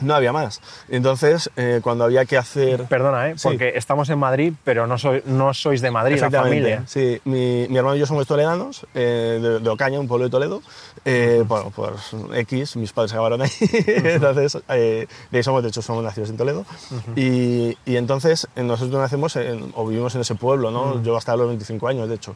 No 0.00 0.14
había 0.14 0.32
más. 0.32 0.60
Entonces, 0.88 1.50
eh, 1.56 1.80
cuando 1.82 2.04
había 2.04 2.24
que 2.26 2.36
hacer... 2.36 2.84
Perdona, 2.84 3.30
¿eh? 3.30 3.34
Sí. 3.36 3.48
Porque 3.48 3.72
estamos 3.76 4.08
en 4.10 4.18
Madrid, 4.18 4.52
pero 4.64 4.86
no, 4.86 4.98
soy, 4.98 5.22
no 5.26 5.54
sois 5.54 5.80
de 5.80 5.90
Madrid, 5.90 6.18
la 6.20 6.30
familia. 6.30 6.82
Sí, 6.86 7.20
mi, 7.24 7.66
mi 7.68 7.76
hermano 7.78 7.96
y 7.96 8.00
yo 8.00 8.06
somos 8.06 8.26
toledanos, 8.26 8.86
eh, 8.94 9.38
de, 9.40 9.58
de 9.60 9.68
Ocaña, 9.70 9.98
un 9.98 10.06
pueblo 10.08 10.24
de 10.26 10.30
Toledo. 10.30 10.62
Eh, 11.04 11.44
Bueno, 11.46 11.72
pues 11.74 11.92
X, 12.34 12.76
mis 12.76 12.92
padres 12.92 13.10
se 13.12 13.16
acabaron 13.16 13.40
ahí, 13.42 13.50
entonces 13.86 14.58
eh, 14.68 15.06
de 15.30 15.38
ahí 15.38 15.42
somos, 15.42 15.62
de 15.62 15.68
hecho 15.70 15.80
somos 15.82 16.04
nacidos 16.04 16.30
en 16.30 16.36
Toledo. 16.36 16.66
y, 17.14 17.76
y 17.86 17.96
entonces 17.96 18.48
eh, 18.56 18.62
nosotros 18.62 19.00
nacemos 19.00 19.36
en- 19.36 19.72
o 19.74 19.86
vivimos 19.86 20.14
en 20.14 20.20
ese 20.22 20.34
pueblo, 20.34 20.70
¿no? 20.70 21.02
Yo 21.02 21.16
hasta 21.16 21.36
los 21.36 21.48
25 21.48 21.88
años, 21.88 22.08
de 22.08 22.16
hecho. 22.16 22.34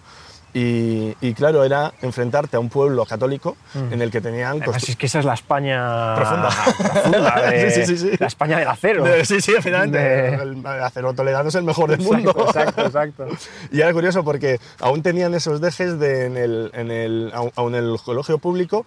Y, 0.52 1.14
y 1.21 1.33
claro, 1.35 1.62
era 1.64 1.92
enfrentarte 2.02 2.57
a 2.57 2.61
un 2.61 2.69
pueblo 2.69 3.04
católico 3.07 3.57
en 3.75 4.02
el 4.02 4.11
que 4.11 4.21
tenían... 4.21 4.61
Además, 4.62 4.88
es 4.88 4.97
que 4.97 5.07
esa 5.07 5.21
es 5.21 5.25
la 5.25 5.35
España 5.35 6.14
Profunda. 6.16 6.49
profunda 6.92 7.40
de- 7.50 7.71
Sí, 7.71 7.85
sí, 7.87 7.97
sí. 7.99 8.11
La 8.19 8.26
España 8.26 8.59
del 8.59 8.69
acero. 8.69 9.04
de- 9.04 9.25
sí, 9.25 9.40
sí, 9.40 9.52
finalmente. 9.61 9.99
De- 9.99 10.35
El 10.42 10.66
acero 10.66 11.12
toledano 11.14 11.49
es 11.49 11.54
el 11.54 11.62
mejor 11.64 11.90
del 11.90 12.00
mundo. 12.00 12.30
Exacto, 12.47 12.83
exacto, 12.87 13.25
exacto. 13.26 13.47
Y 13.73 13.80
era 13.80 13.92
curioso 13.92 14.25
porque 14.25 14.59
aún 14.80 15.02
tenían 15.02 15.35
esos 15.35 15.61
dejes 15.61 15.99
de 16.00 16.26
en 16.26 16.37
el, 16.37 16.71
en 16.75 16.90
el, 16.90 17.33
aún- 17.35 17.52
en 17.69 17.75
el 17.76 17.97
colegio 18.04 18.38
público 18.38 18.85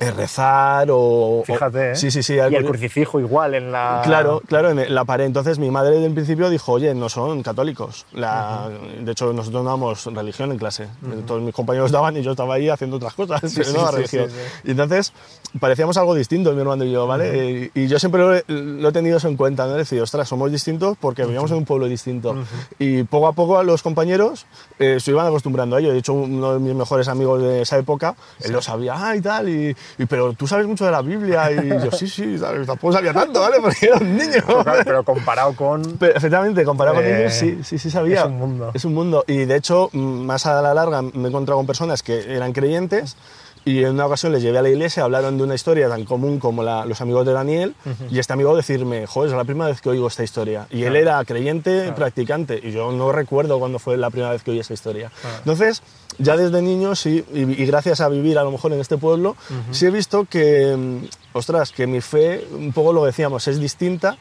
eh, 0.00 0.10
rezar 0.10 0.88
o... 0.90 1.42
Fíjate, 1.46 1.92
¿eh? 1.92 1.96
Sí, 1.96 2.10
sí, 2.10 2.22
sí. 2.22 2.34
Y 2.34 2.38
el 2.38 2.64
crucifijo 2.64 3.20
igual 3.20 3.54
en 3.54 3.72
la... 3.72 4.00
Claro, 4.04 4.42
claro, 4.46 4.70
en 4.70 4.94
la 4.94 5.04
pared. 5.04 5.24
Entonces 5.24 5.58
mi 5.58 5.70
madre 5.70 5.92
desde 5.94 6.06
el 6.06 6.14
principio 6.14 6.50
dijo, 6.50 6.72
oye, 6.72 6.94
no 6.94 7.08
son 7.08 7.42
católicos. 7.42 8.06
La- 8.12 8.68
De 9.00 9.12
hecho, 9.12 9.32
nosotros 9.32 9.62
no 9.64 9.70
damos 9.70 10.06
religión 10.06 10.50
en 10.52 10.58
clase. 10.58 10.88
Todos 11.26 11.42
mis 11.42 11.54
compañeros 11.54 11.90
daban 11.90 12.16
y 12.16 12.22
yo 12.22 12.32
estaba 12.32 12.54
ahí 12.54 12.68
haciendo 12.68 12.96
otras 12.96 13.14
cosas, 13.14 13.40
pero 13.54 13.64
sí, 13.64 13.72
no 13.76 13.82
la 13.84 13.90
sí, 13.90 13.96
religión. 13.96 14.30
sí, 14.30 14.36
sí. 14.36 14.60
Y 14.68 14.70
entonces 14.72 15.12
parecíamos 15.60 15.96
algo 15.96 16.14
distinto, 16.14 16.52
mi 16.52 16.60
hermano 16.60 16.84
y 16.84 16.90
yo, 16.90 17.06
¿vale? 17.06 17.70
y, 17.74 17.80
y 17.82 17.86
yo 17.86 17.98
siempre 17.98 18.20
lo 18.20 18.34
he, 18.34 18.44
lo 18.48 18.88
he 18.88 18.92
tenido 18.92 19.18
eso 19.18 19.28
en 19.28 19.36
cuenta, 19.36 19.66
¿no? 19.66 19.72
Es 19.72 19.78
decir, 19.88 20.00
ostras, 20.02 20.28
somos 20.28 20.50
distintos 20.50 20.96
porque 21.00 21.24
vivíamos 21.24 21.50
en 21.52 21.58
un 21.58 21.64
pueblo 21.64 21.86
distinto. 21.86 22.34
Y 22.78 23.04
poco 23.04 23.28
a 23.28 23.32
poco 23.32 23.58
a 23.58 23.62
los 23.62 23.82
compañeros 23.82 24.46
eh, 24.78 24.98
se 25.00 25.12
iban 25.12 25.26
acostumbrando 25.26 25.76
a 25.76 25.80
ello. 25.80 25.92
De 25.92 25.98
hecho, 25.98 26.12
uno 26.14 26.54
de 26.54 26.58
mis 26.58 26.74
mejores 26.74 27.06
amigos 27.08 27.40
de 27.40 27.62
esa 27.62 27.78
época, 27.78 28.16
él 28.42 28.52
lo 28.52 28.60
sabía, 28.62 28.94
ah, 28.96 29.14
y 29.16 29.20
tal, 29.20 29.48
y, 29.48 29.76
y, 29.98 30.06
pero 30.06 30.32
tú 30.32 30.46
sabes 30.46 30.66
mucho 30.66 30.84
de 30.84 30.90
la 30.90 31.02
Biblia. 31.02 31.50
Y 31.52 31.68
yo, 31.68 31.90
sí, 31.92 32.08
sí, 32.08 32.38
¿sabes? 32.38 32.66
tampoco 32.66 32.92
sabía 32.92 33.12
tanto, 33.12 33.40
¿vale? 33.40 33.56
Porque 33.60 33.86
era 33.86 33.96
un 33.98 34.16
niño. 34.16 34.42
Pero, 34.46 34.64
claro, 34.64 34.82
pero 34.84 35.04
comparado 35.04 35.54
con... 35.54 35.82
Pero, 35.98 36.16
efectivamente, 36.16 36.64
comparado 36.64 36.96
con 36.96 37.04
Eh, 37.04 37.20
ellos, 37.22 37.34
sí, 37.34 37.60
sí, 37.62 37.78
sí 37.78 37.90
sabía. 37.90 38.20
es 38.20 38.26
un 38.26 38.38
mundo. 38.38 38.70
Es 38.74 38.84
un 38.84 38.94
mundo. 38.94 39.24
Y 39.26 39.44
de 39.44 39.56
hecho, 39.56 39.90
más 39.92 40.46
a 40.46 40.60
la 40.62 40.74
larga 40.74 41.02
me 41.02 41.24
he 41.24 41.28
encontrado 41.28 41.58
con 41.58 41.66
personas 41.66 42.02
que 42.02 42.34
eran 42.34 42.52
creyentes 42.52 43.16
y 43.64 43.82
en 43.82 43.90
una 43.92 44.06
ocasión 44.06 44.32
les 44.32 44.42
llevé 44.42 44.58
a 44.58 44.62
la 44.62 44.68
iglesia, 44.68 45.04
hablaron 45.04 45.36
de 45.38 45.44
una 45.44 45.54
historia 45.54 45.88
tan 45.88 46.04
común 46.04 46.38
como 46.38 46.62
la- 46.62 46.84
los 46.84 47.00
amigos 47.00 47.24
de 47.26 47.32
Daniel 47.32 47.74
y 48.10 48.18
este 48.18 48.32
amigo 48.32 48.54
decirme, 48.54 49.06
joder, 49.06 49.30
es 49.30 49.36
la 49.36 49.44
primera 49.44 49.68
vez 49.70 49.80
que 49.80 49.88
oigo 49.88 50.06
esta 50.08 50.22
historia. 50.22 50.66
Y 50.70 50.84
él 50.84 50.96
era 50.96 51.24
creyente, 51.24 51.92
practicante 51.92 52.60
y 52.62 52.72
yo 52.72 52.92
no 52.92 53.10
recuerdo 53.12 53.58
cuándo 53.58 53.78
fue 53.78 53.96
la 53.96 54.10
primera 54.10 54.30
vez 54.32 54.42
que 54.42 54.50
oí 54.50 54.58
esa 54.60 54.74
historia. 54.74 55.10
Entonces, 55.38 55.82
ya 56.18 56.36
desde 56.36 56.60
niño, 56.62 56.94
sí, 56.94 57.24
y, 57.32 57.40
y 57.62 57.66
gracias 57.66 58.00
a 58.00 58.08
vivir 58.08 58.38
a 58.38 58.44
lo 58.44 58.50
mejor 58.52 58.72
en 58.72 58.80
este 58.80 58.98
pueblo, 58.98 59.34
sí 59.72 59.86
he 59.86 59.90
visto 59.90 60.26
que, 60.26 60.76
mm, 60.76 61.06
ostras, 61.36 61.72
que 61.72 61.86
mi 61.86 62.00
fe, 62.00 62.46
un 62.52 62.72
poco 62.72 62.92
lo 62.92 63.04
decíamos, 63.04 63.48
es 63.48 63.58
distinta 63.58 64.16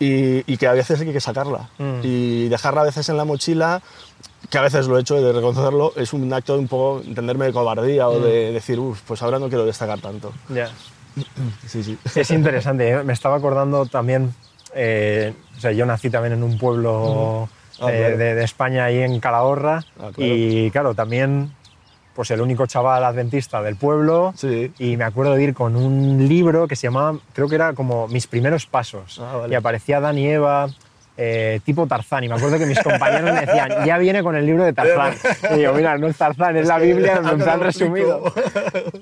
y, 0.00 0.50
y 0.52 0.56
que 0.56 0.66
a 0.66 0.72
veces 0.72 1.00
hay 1.00 1.12
que 1.12 1.20
sacarla. 1.20 1.68
Y 2.02 2.48
dejarla 2.48 2.80
a 2.80 2.84
veces 2.84 3.08
en 3.08 3.16
la 3.16 3.24
mochila, 3.24 3.82
que 4.50 4.58
a 4.58 4.62
veces 4.62 4.86
lo 4.86 4.96
he 4.96 5.00
hecho, 5.00 5.16
he 5.18 5.20
de 5.22 5.32
reconocerlo, 5.32 5.92
es 5.96 6.12
un 6.12 6.32
acto 6.32 6.54
de 6.54 6.60
un 6.60 6.68
poco, 6.68 7.02
entenderme, 7.04 7.46
de 7.46 7.52
cobardía 7.52 8.08
o 8.08 8.18
de 8.20 8.52
decir, 8.52 8.78
uff, 8.78 9.00
pues 9.06 9.22
ahora 9.22 9.38
no 9.38 9.48
quiero 9.48 9.64
destacar 9.66 10.00
tanto. 10.00 10.32
Ya. 10.48 10.70
Sí, 11.66 11.82
sí. 11.82 11.98
Es 12.14 12.30
interesante, 12.30 12.88
¿eh? 12.90 13.02
me 13.02 13.12
estaba 13.12 13.36
acordando 13.36 13.86
también, 13.86 14.32
eh, 14.74 15.34
o 15.56 15.60
sea, 15.60 15.72
yo 15.72 15.84
nací 15.84 16.10
también 16.10 16.34
en 16.34 16.42
un 16.42 16.56
pueblo 16.58 17.48
Ah, 17.80 17.92
eh, 17.92 17.96
claro. 17.98 18.18
de, 18.18 18.34
de 18.36 18.44
España, 18.44 18.84
ahí 18.84 18.98
en 18.98 19.18
Calahorra, 19.20 19.84
Ah, 20.00 20.10
claro. 20.14 20.14
y 20.34 20.70
claro, 20.70 20.94
también 20.94 21.52
pues 22.14 22.30
el 22.32 22.40
único 22.40 22.66
chaval 22.66 23.04
adventista 23.04 23.62
del 23.62 23.76
pueblo, 23.76 24.32
Sí. 24.36 24.72
y 24.80 24.96
me 24.96 25.04
acuerdo 25.04 25.34
de 25.34 25.42
ir 25.44 25.54
con 25.54 25.76
un 25.76 26.26
libro 26.28 26.66
que 26.66 26.74
se 26.76 26.88
llamaba, 26.88 27.18
creo 27.32 27.48
que 27.48 27.54
era 27.54 27.74
como 27.74 28.08
Mis 28.08 28.26
primeros 28.26 28.66
pasos, 28.66 29.20
Ah, 29.20 29.36
vale. 29.38 29.52
y 29.52 29.56
aparecía 29.56 30.00
Dani 30.00 30.22
y 30.22 30.26
Eva, 30.28 30.68
eh, 31.20 31.60
tipo 31.64 31.86
Tarzán, 31.86 32.22
y 32.22 32.28
me 32.28 32.36
acuerdo 32.36 32.58
que 32.58 32.66
mis 32.66 32.78
compañeros 32.80 33.32
me 33.34 33.40
decían, 33.44 33.84
ya 33.84 33.98
viene 33.98 34.22
con 34.22 34.36
el 34.36 34.46
libro 34.46 34.64
de 34.64 34.72
Tarzán. 34.72 35.14
Y 35.52 35.58
digo, 35.58 35.72
mira, 35.72 35.98
no 35.98 36.06
es 36.06 36.16
Tarzán, 36.16 36.56
es, 36.56 36.66
la 36.68 36.78
que 36.78 36.86
Biblia 36.86 37.20
se 37.22 37.50
han 37.50 37.60
resumido. 37.60 38.32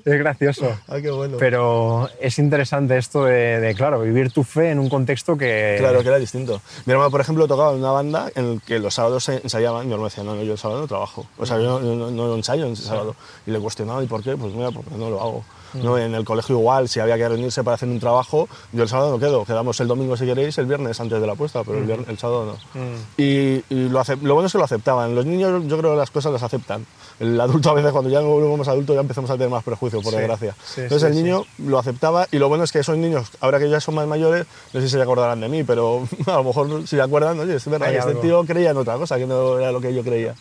Es 0.03 0.19
gracioso. 0.19 0.75
Ah, 0.87 0.97
qué 1.01 1.11
bueno. 1.11 1.37
Pero 1.37 2.09
es 2.19 2.39
interesante 2.39 2.97
esto 2.97 3.25
de, 3.25 3.59
de, 3.59 3.75
claro, 3.75 4.01
vivir 4.01 4.31
tu 4.31 4.43
fe 4.43 4.71
en 4.71 4.79
un 4.79 4.89
contexto 4.89 5.37
que... 5.37 5.75
Claro, 5.79 6.01
que 6.01 6.07
era 6.07 6.17
distinto. 6.17 6.59
Mi 6.85 6.93
hermano, 6.93 7.11
por 7.11 7.21
ejemplo, 7.21 7.47
tocaba 7.47 7.71
en 7.73 7.77
una 7.79 7.91
banda 7.91 8.29
en 8.35 8.55
la 8.55 8.61
que 8.65 8.79
los 8.79 8.95
sábados 8.95 9.29
ensayaban. 9.29 9.85
Mi 9.85 9.93
hermano 9.93 10.09
decía, 10.09 10.23
no, 10.23 10.33
no, 10.35 10.41
yo 10.43 10.53
el 10.53 10.57
sábado 10.57 10.81
no 10.81 10.87
trabajo. 10.87 11.27
O 11.37 11.45
sea, 11.45 11.57
yo 11.59 11.79
no, 11.79 11.95
no- 11.95 12.09
no 12.11 12.35
ensayo 12.35 12.65
en 12.65 12.75
sábado. 12.75 13.15
Y 13.45 13.51
le 13.51 13.59
cuestionaba, 13.59 14.03
¿y 14.03 14.07
por 14.07 14.23
qué? 14.23 14.35
Pues 14.35 14.53
mira, 14.53 14.71
porque 14.71 14.95
no 14.97 15.09
lo 15.11 15.21
hago. 15.21 15.43
¿No? 15.73 15.97
En 15.97 16.15
el 16.15 16.23
colegio 16.25 16.57
igual, 16.57 16.87
si 16.89 16.99
había 16.99 17.17
que 17.17 17.27
reunirse 17.27 17.63
para 17.63 17.75
hacer 17.75 17.89
un 17.89 17.99
trabajo, 17.99 18.47
yo 18.71 18.83
el 18.83 18.89
sábado 18.89 19.11
no 19.11 19.19
quedo. 19.19 19.45
Quedamos 19.45 19.79
el 19.79 19.87
domingo 19.87 20.15
si 20.17 20.25
queréis, 20.25 20.57
el 20.57 20.65
viernes 20.65 20.99
antes 20.99 21.19
de 21.19 21.27
la 21.27 21.35
puesta, 21.35 21.63
pero 21.63 21.77
el, 21.79 21.85
viernes- 21.85 22.07
el 22.09 22.17
sábado 22.17 22.57
no. 22.75 22.81
Y, 23.17 23.63
y 23.69 23.89
lo, 23.89 24.01
lo 24.21 24.33
bueno 24.33 24.47
es 24.47 24.51
que 24.51 24.57
lo 24.57 24.63
aceptaban. 24.63 25.13
Los 25.15 25.25
niños 25.25 25.63
yo 25.67 25.77
creo 25.77 25.91
que 25.91 25.97
las 25.97 26.11
cosas 26.11 26.31
las 26.31 26.43
aceptan. 26.43 26.85
El 27.19 27.39
adulto 27.41 27.71
a 27.71 27.73
veces 27.73 27.91
cuando 27.91 28.09
ya 28.09 28.21
no 28.21 28.27
volvemos 28.27 28.67
adultos 28.67 28.93
ya 28.95 29.01
empezamos 29.01 29.29
a 29.31 29.33
tener 29.33 29.49
más 29.49 29.63
prejuicio, 29.63 30.01
por 30.01 30.11
Sí, 30.13 30.17
desgracia. 30.19 30.55
sí, 30.63 30.81
Entonces 30.81 31.11
sí, 31.11 31.17
el 31.17 31.23
niño 31.23 31.45
lo 31.57 31.79
aceptaba 31.79 32.27
y 32.31 32.37
lo 32.37 32.47
bueno 32.47 32.63
es 32.63 32.71
que 32.71 32.79
esos 32.79 32.95
niños, 32.97 33.31
ahora 33.41 33.57
que 33.59 33.69
ya 33.69 33.79
son 33.79 33.95
más 33.95 34.07
mayores, 34.07 34.45
no 34.73 34.79
sé 34.81 34.87
si 34.87 34.93
se 34.95 35.01
acordarán 35.01 35.41
de 35.41 35.49
mí, 35.49 35.63
pero 35.63 36.07
a 36.27 36.31
lo 36.33 36.43
mejor 36.43 36.81
si 36.87 36.95
se 36.95 37.01
acuerdan, 37.01 37.39
oye, 37.39 37.55
es 37.55 37.65
verdad, 37.67 37.93
este 37.93 38.15
tío 38.15 38.43
creía 38.45 38.69
en 38.71 38.77
otra 38.77 38.95
cosa 38.97 39.17
que 39.17 39.25
no 39.25 39.57
era 39.59 39.71
lo 39.71 39.81
que 39.81 39.93
yo 39.93 40.03
creía. 40.03 40.35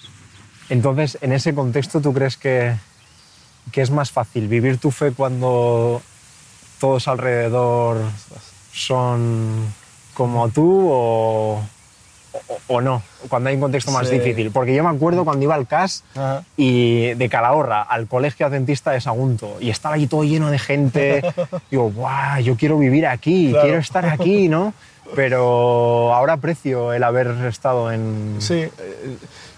Entonces, 0.68 1.16
en 1.20 1.32
ese 1.32 1.54
contexto, 1.54 2.00
¿tú 2.00 2.12
crees 2.12 2.36
que, 2.36 2.74
que 3.72 3.82
es 3.82 3.90
más 3.90 4.10
fácil 4.10 4.48
vivir 4.48 4.78
tu 4.78 4.90
fe 4.90 5.12
cuando 5.12 6.00
todos 6.80 7.08
alrededor 7.08 7.98
son 8.72 9.72
como 10.14 10.48
tú 10.50 10.88
o, 10.90 11.54
o- 11.56 11.62
o 12.68 12.80
no? 12.80 13.02
Cuando 13.28 13.48
hay 13.48 13.54
un 13.56 13.62
contexto 13.62 13.90
más 13.90 14.08
Sí. 14.08 14.18
difícil. 14.18 14.50
Porque 14.50 14.74
yo 14.74 14.82
me 14.84 14.90
acuerdo 14.90 15.24
cuando 15.24 15.42
iba 15.44 15.54
al 15.54 15.66
CAS 15.66 16.04
Ajá. 16.14 16.44
y 16.56 17.14
de 17.14 17.28
Calahorra 17.28 17.82
al 17.82 18.06
colegio 18.06 18.46
adventista 18.46 18.90
de 18.92 19.00
Sagunto 19.00 19.56
y 19.60 19.70
estaba 19.70 19.94
allí 19.96 20.06
todo 20.06 20.24
lleno 20.24 20.50
de 20.50 20.58
gente. 20.58 21.22
Digo, 21.70 21.90
guau, 21.90 22.40
yo 22.40 22.56
quiero 22.56 22.78
vivir 22.78 23.06
aquí, 23.06 23.50
Claro. 23.50 23.64
quiero 23.64 23.78
estar 23.80 24.06
aquí, 24.06 24.48
¿no? 24.48 24.72
Pero 25.14 26.12
ahora 26.14 26.34
aprecio 26.34 26.92
el 26.92 27.04
haber 27.04 27.28
estado 27.46 27.92
en... 27.92 28.36
Sí, 28.40 28.54
eh, 28.54 28.72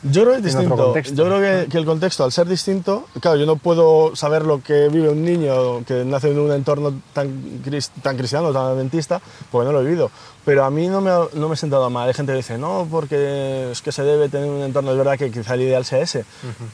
yo 0.03 0.23
creo 0.23 0.33
que 0.35 0.39
es 0.39 0.45
distinto. 0.45 0.95
Yo 0.95 1.25
creo 1.25 1.41
que, 1.41 1.69
que 1.69 1.79
el 1.79 1.85
contexto, 1.85 2.25
al 2.25 2.33
ser 2.33 2.47
distinto, 2.47 3.07
claro, 3.21 3.37
yo 3.37 3.47
no 3.47 3.57
puedo 3.57 4.15
saber 4.15 4.45
lo 4.45 4.63
que 4.63 4.89
vive 4.89 5.09
un 5.09 5.25
niño 5.25 5.85
que 5.85 6.05
nace 6.05 6.31
en 6.31 6.39
un 6.39 6.53
entorno 6.53 6.95
tan, 7.13 7.63
tan 8.03 8.17
cristiano, 8.17 8.53
tan 8.53 8.63
adventista, 8.63 9.21
porque 9.51 9.67
no 9.67 9.73
lo 9.73 9.81
he 9.81 9.85
vivido. 9.85 10.11
Pero 10.49 10.65
a 10.65 10.71
mí 10.71 10.89
no 10.89 11.03
me, 11.03 11.11
no 11.35 11.49
me 11.49 11.55
he 11.55 11.57
sentado 11.59 11.91
mal. 11.91 12.09
Hay 12.09 12.15
gente 12.15 12.33
que 12.33 12.39
dice, 12.39 12.57
no, 12.57 12.89
porque 12.91 13.71
es 13.71 13.83
que 13.83 13.93
se 13.93 14.03
debe 14.03 14.31
tener 14.31 14.49
un 14.49 14.63
entorno. 14.63 14.93
Es 14.93 14.97
verdad 14.97 15.19
que 15.19 15.31
quizá 15.31 15.53
el 15.53 15.61
ideal 15.61 15.85
sea 15.85 15.99
ese, 15.99 16.25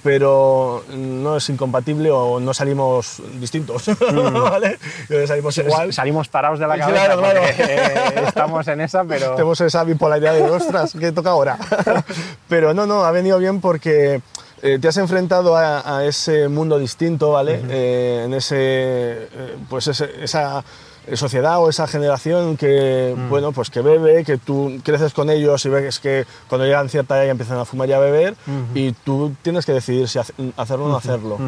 pero 0.05 0.85
no 0.97 1.37
es 1.39 1.49
incompatible 1.49 2.09
o 2.13 2.39
no 2.39 2.55
salimos 2.55 3.21
distintos. 3.41 3.87
¿vale? 4.01 4.79
Salimos 5.27 5.59
igual. 5.59 5.93
Salimos 5.93 6.31
tarados 6.31 6.61
de 6.61 6.69
la 6.69 6.79
cabeza 6.79 7.17
claro. 7.17 7.41
eh, 7.45 8.25
estamos 8.29 8.69
en 8.69 8.81
esa, 8.81 9.03
pero... 9.03 9.33
Tenemos 9.33 9.61
esa 9.61 9.83
bipolaridad 9.83 10.35
de, 10.35 10.43
ostras, 10.43 10.93
¿qué 10.97 11.11
toca 11.11 11.31
ahora? 11.31 11.59
Pero 12.49 12.75
no, 12.75 12.87
no, 12.87 13.05
ha 13.05 13.11
venido 13.11 13.39
bien 13.39 13.61
porque 13.61 14.21
eh, 14.63 14.79
te 14.81 14.87
has 14.87 14.97
enfrentado 14.99 15.57
a, 15.57 15.97
a 15.99 16.05
ese 16.05 16.47
mundo 16.49 16.79
distinto, 16.79 17.33
¿vale? 17.33 17.61
Eh, 17.69 18.23
en 18.27 18.35
ese, 18.35 18.55
eh, 18.57 19.57
pues 19.69 19.89
ese- 19.89 20.23
esa 20.23 20.63
sociedad 21.15 21.59
o 21.63 21.69
esa 21.69 21.87
generación 21.87 22.57
que, 22.57 23.15
bueno, 23.29 23.53
pues 23.53 23.71
que 23.71 23.81
bebe, 23.83 24.25
que 24.25 24.39
tú 24.39 24.81
creces 24.83 25.13
con 25.13 25.29
ellos 25.31 25.65
y 25.65 25.69
ves 25.69 26.01
que 26.01 26.25
cuando 26.49 26.65
llegan 26.67 26.89
cierta 26.89 27.17
edad 27.17 27.27
ya 27.27 27.31
empiezan 27.33 27.59
a 27.59 27.65
fumar 27.65 27.89
y 27.89 27.93
a 27.93 27.99
beber 27.99 28.35
y 28.75 28.93
tú 28.93 29.33
tienes 29.43 29.67
que 29.67 29.73
decidir 29.73 30.09
si 30.09 30.19
hace- 30.19 30.33
hacerlo 30.57 30.87
o 30.87 30.89
no 30.89 30.97
hacerlo. 30.97 31.39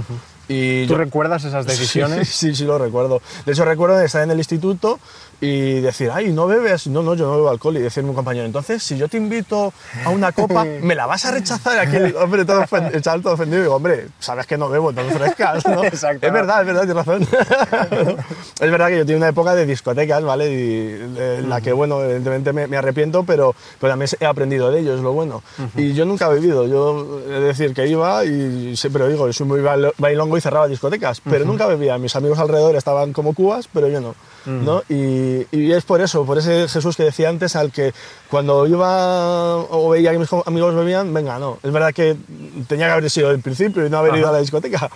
Y 0.48 0.86
¿Tú 0.86 0.92
yo- 0.92 0.98
recuerdas 0.98 1.42
esas 1.44 1.66
decisiones? 1.66 2.28
Sí, 2.28 2.48
sí, 2.50 2.54
sí, 2.56 2.64
lo 2.64 2.78
recuerdo. 2.78 3.20
De 3.44 3.52
hecho, 3.52 3.64
recuerdo 3.64 3.98
estar 4.00 4.22
en 4.22 4.30
el 4.30 4.38
instituto 4.38 5.00
y 5.40 5.80
decir, 5.80 6.10
ay, 6.12 6.32
¿no 6.32 6.46
bebes? 6.46 6.86
No, 6.86 7.02
no, 7.02 7.14
yo 7.14 7.26
no 7.26 7.32
bebo 7.36 7.50
alcohol. 7.50 7.76
Y 7.76 7.80
decirme 7.80 8.10
un 8.10 8.16
compañero, 8.16 8.46
entonces, 8.46 8.82
si 8.82 8.96
yo 8.96 9.08
te 9.08 9.16
invito 9.16 9.72
a 10.04 10.08
una 10.10 10.32
copa, 10.32 10.64
¿me 10.64 10.94
la 10.94 11.06
vas 11.06 11.24
a 11.26 11.30
rechazar? 11.32 11.78
Aquel 11.78 12.14
hombre 12.20 12.44
todo 12.44 12.62
ofen- 12.62 12.90
el 12.94 13.02
chaval 13.02 13.22
todo 13.22 13.34
ofendido. 13.34 13.60
Y 13.60 13.62
digo, 13.64 13.76
hombre, 13.76 14.06
sabes 14.18 14.46
que 14.46 14.56
no 14.56 14.68
bebo, 14.68 14.92
no 14.92 15.02
me 15.04 15.12
ofrezcas, 15.14 15.66
¿no? 15.66 15.84
Exacto. 15.84 16.26
Es 16.26 16.32
verdad, 16.32 16.60
es 16.62 16.66
verdad, 16.66 16.82
tienes 16.84 16.96
razón. 17.06 17.28
es 18.60 18.70
verdad 18.70 18.88
que 18.88 18.96
yo 18.98 19.04
tenía 19.06 19.16
una 19.18 19.28
época 19.28 19.54
de 19.54 19.66
discotecas, 19.66 20.22
¿vale? 20.22 20.50
Y 20.50 20.56
de- 20.92 21.36
en 21.38 21.48
la 21.50 21.60
que, 21.60 21.72
bueno, 21.72 22.02
evidentemente 22.02 22.52
me, 22.52 22.66
me 22.66 22.76
arrepiento, 22.76 23.24
pero, 23.24 23.54
pero 23.80 23.92
también 23.92 24.10
he 24.18 24.26
aprendido 24.26 24.70
de 24.70 24.80
ello, 24.80 24.94
es 24.94 25.00
lo 25.00 25.12
bueno. 25.12 25.42
Y 25.76 25.92
yo 25.92 26.04
nunca 26.04 26.26
he 26.30 26.34
bebido, 26.34 26.66
yo 26.66 27.20
es 27.28 27.42
decir, 27.42 27.74
que 27.74 27.86
iba 27.86 28.24
y 28.24 28.76
siempre 28.76 29.02
lo 29.02 29.08
digo, 29.08 29.32
soy 29.32 29.46
muy 29.46 29.60
bailo- 29.60 29.92
bailongo 29.98 30.36
y 30.38 30.40
cerraba 30.40 30.68
discotecas, 30.68 31.20
pero 31.20 31.44
nunca 31.44 31.66
bebía. 31.66 31.98
Mis 31.98 32.16
amigos 32.16 32.38
alrededor 32.38 32.76
estaban 32.76 33.12
como 33.12 33.34
cubas, 33.34 33.68
pero 33.72 33.88
yo 33.88 34.00
no. 34.00 34.14
¿no? 34.46 34.82
Y, 34.88 35.25
y 35.52 35.72
es 35.72 35.84
por 35.84 36.00
eso, 36.00 36.24
por 36.24 36.38
ese 36.38 36.68
Jesús 36.68 36.96
que 36.96 37.04
decía 37.04 37.28
antes, 37.28 37.56
al 37.56 37.70
que 37.72 37.92
cuando 38.30 38.66
iba 38.66 39.56
o 39.56 39.88
veía 39.90 40.12
que 40.12 40.18
mis 40.18 40.28
amigos 40.44 40.74
bebían, 40.74 41.12
venga, 41.14 41.38
no. 41.38 41.58
Es 41.62 41.72
verdad 41.72 41.92
que 41.92 42.16
tenía 42.68 42.86
que 42.86 42.92
haber 42.92 43.10
sido 43.10 43.30
el 43.30 43.40
principio 43.40 43.86
y 43.86 43.90
no 43.90 43.98
haber 43.98 44.16
ido 44.16 44.28
a 44.28 44.32
la 44.32 44.38
discoteca, 44.38 44.90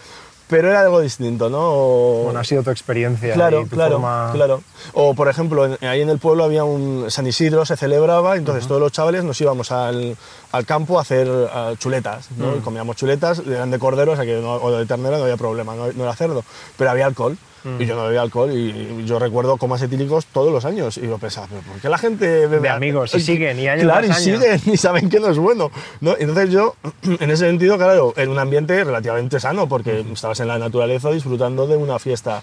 pero 0.49 0.68
era 0.68 0.80
algo 0.80 1.00
distinto, 1.00 1.49
¿no? 1.49 1.58
O- 1.60 2.25
Bueno, 2.25 2.40
ha 2.40 2.44
sido 2.44 2.62
tu 2.64 2.70
experiencia 2.70 3.34
Claro, 3.34 3.60
y 3.60 3.64
tu 3.64 3.76
claro, 3.76 3.92
forma- 3.94 4.30
claro. 4.34 4.62
O, 4.94 5.14
por 5.14 5.28
ejemplo, 5.28 5.64
en- 5.66 5.78
ahí 5.87 6.00
en 6.02 6.08
el 6.10 6.18
pueblo 6.18 6.42
había 6.44 6.64
un 6.64 7.06
San 7.08 7.26
Isidro, 7.26 7.64
se 7.66 7.76
celebraba, 7.76 8.37
entonces 8.37 8.66
todos 8.66 8.80
los 8.80 8.90
chavales 8.90 9.22
nos 9.22 9.40
íbamos 9.40 9.70
al, 9.70 10.16
al 10.52 10.66
campo 10.66 10.99
a 10.99 11.02
hacer 11.02 11.28
eh, 11.28 11.75
chuletas, 11.78 12.30
¿no? 12.37 12.57
Mm. 12.57 12.61
Comíamos 12.61 12.97
chuletas, 12.97 13.40
eran 13.47 13.71
de 13.71 13.78
cordero, 13.78 14.12
o 14.12 14.16
sea 14.16 14.25
que 14.25 14.40
no- 14.40 14.54
o 14.54 14.71
de 14.76 14.85
ternera 14.87 15.16
no 15.19 15.25
había 15.25 15.37
problema, 15.37 15.75
no, 15.76 15.92
no 15.92 16.02
era 16.04 16.14
cerdo, 16.16 16.45
pero 16.76 16.90
había 16.90 17.07
alcohol. 17.07 17.37
Mm. 17.62 17.83
Y 17.83 17.85
yo 17.87 17.95
no 17.95 18.04
bebía 18.04 18.23
alcohol 18.23 18.50
y, 18.52 18.71
y 19.00 19.04
yo 19.04 19.19
recuerdo 19.19 19.59
comas 19.59 19.83
etílicos 19.83 20.25
todos 20.25 20.50
los 20.50 20.64
años. 20.64 20.97
Y 20.97 21.02
yo 21.02 21.19
pensaba, 21.19 21.47
¿pero 21.47 21.61
por 21.61 21.78
qué 21.78 21.90
la 21.90 21.99
gente 21.99 22.26
bebe 22.47 22.61
De 22.61 22.69
amigos, 22.71 23.14
y 23.14 23.21
siguen, 23.21 23.59
y 23.61 23.69
año 23.69 23.83
Claro, 23.83 24.07
y 24.07 24.11
año. 24.11 24.19
siguen, 24.19 24.61
y 24.64 24.76
saben 24.78 25.11
que 25.11 25.21
no 25.21 25.28
es 25.28 25.37
bueno. 25.37 25.71
¿no? 26.00 26.14
Entonces 26.19 26.49
yo, 26.50 26.75
en 27.02 27.30
ese 27.30 27.45
sentido, 27.47 27.76
claro, 27.76 28.14
en 28.16 28.30
un 28.30 28.38
ambiente 28.38 28.83
relativamente 28.83 29.38
sano, 29.40 29.69
porque 29.69 30.04
estabas 30.11 30.40
en 30.40 30.49
la 30.49 30.59
naturaleza 30.59 31.11
disfrutando 31.11 31.66
de 31.66 31.76
una 31.76 31.99
fiesta. 31.99 32.42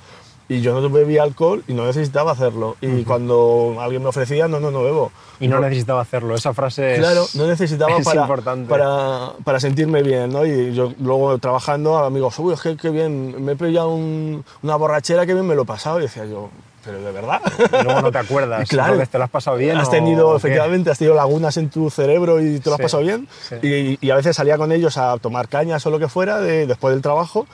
Y 0.49 0.61
yo 0.61 0.79
no 0.79 0.89
bebía 0.89 1.23
alcohol 1.23 1.61
y 1.67 1.73
no 1.73 1.85
necesitaba 1.85 2.31
hacerlo. 2.31 2.77
Y 2.79 3.03
cuando 3.03 3.75
alguien 3.81 4.01
me 4.01 4.07
ofrecía, 4.09 4.47
no, 4.47 4.59
no, 4.61 4.71
no 4.71 4.81
bebo. 4.81 5.11
Y 5.41 5.49
no 5.49 5.59
necesitaba 5.59 6.01
hacerlo. 6.01 6.35
Esa 6.35 6.53
frase 6.53 6.93
es, 6.93 6.99
Claro, 6.99 7.25
no 7.33 7.47
necesitaba 7.47 7.97
es 7.97 8.05
para, 8.05 8.25
para, 8.67 9.33
para 9.43 9.59
sentirme 9.59 10.03
bien, 10.03 10.31
¿no? 10.31 10.45
Y 10.45 10.73
yo 10.73 10.93
luego 10.99 11.37
trabajando, 11.39 11.97
amigos, 11.97 12.39
uy, 12.39 12.53
es 12.53 12.61
que 12.61 12.77
qué 12.77 12.89
bien, 12.91 13.43
me 13.43 13.51
he 13.51 13.55
pillado 13.57 13.89
un- 13.89 14.43
una 14.63 14.75
borrachera, 14.77 15.25
qué 15.25 15.33
bien 15.33 15.45
me 15.45 15.53
lo 15.55 15.63
he 15.63 15.65
pasado. 15.65 15.99
Y 15.99 16.03
decía 16.03 16.23
yo, 16.25 16.49
pero 16.85 17.01
de 17.01 17.11
verdad. 17.11 17.41
Y 17.79 17.83
luego 17.83 18.01
no 18.01 18.11
te 18.13 18.17
acuerdas. 18.19 18.69
Claro. 18.69 18.93
Entonces, 18.93 19.09
¿te 19.11 19.17
lo 19.17 19.25
has 19.25 19.29
pasado 19.29 19.57
bien? 19.57 19.75
Has 19.77 19.89
tenido, 19.91 20.29
o 20.29 20.37
efectivamente, 20.37 20.89
has 20.91 20.97
tenido 20.97 21.13
lagunas 21.15 21.57
en 21.57 21.69
tu 21.69 21.89
cerebro 21.89 22.39
y 22.41 22.61
te 22.61 22.69
lo 22.69 22.75
has 22.75 22.77
Sí, 22.77 22.83
pasado 22.83 23.03
bien. 23.03 23.27
sí. 23.49 23.55
Y, 23.61 23.97
y 24.07 24.09
a 24.11 24.15
veces 24.15 24.33
salía 24.37 24.57
con 24.57 24.71
ellos 24.71 24.97
a 24.97 25.17
tomar 25.17 25.49
cañas 25.49 25.85
o 25.85 25.89
lo 25.89 25.99
que 25.99 26.07
fuera 26.07 26.39
de- 26.39 26.65
después 26.67 26.93
del 26.93 27.01
trabajo. 27.01 27.45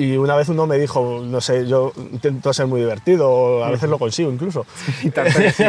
Y 0.00 0.16
una 0.16 0.34
vez 0.36 0.48
uno 0.48 0.66
me 0.66 0.78
dijo, 0.78 1.20
no 1.22 1.40
sé, 1.40 1.66
yo 1.66 1.92
intento 1.96 2.52
ser 2.54 2.66
muy 2.66 2.80
divertido, 2.80 3.62
a 3.64 3.70
veces 3.70 3.90
lo 3.90 3.98
consigo 3.98 4.30
incluso. 4.32 4.64
Que 5.12 5.30
sí. 5.52 5.64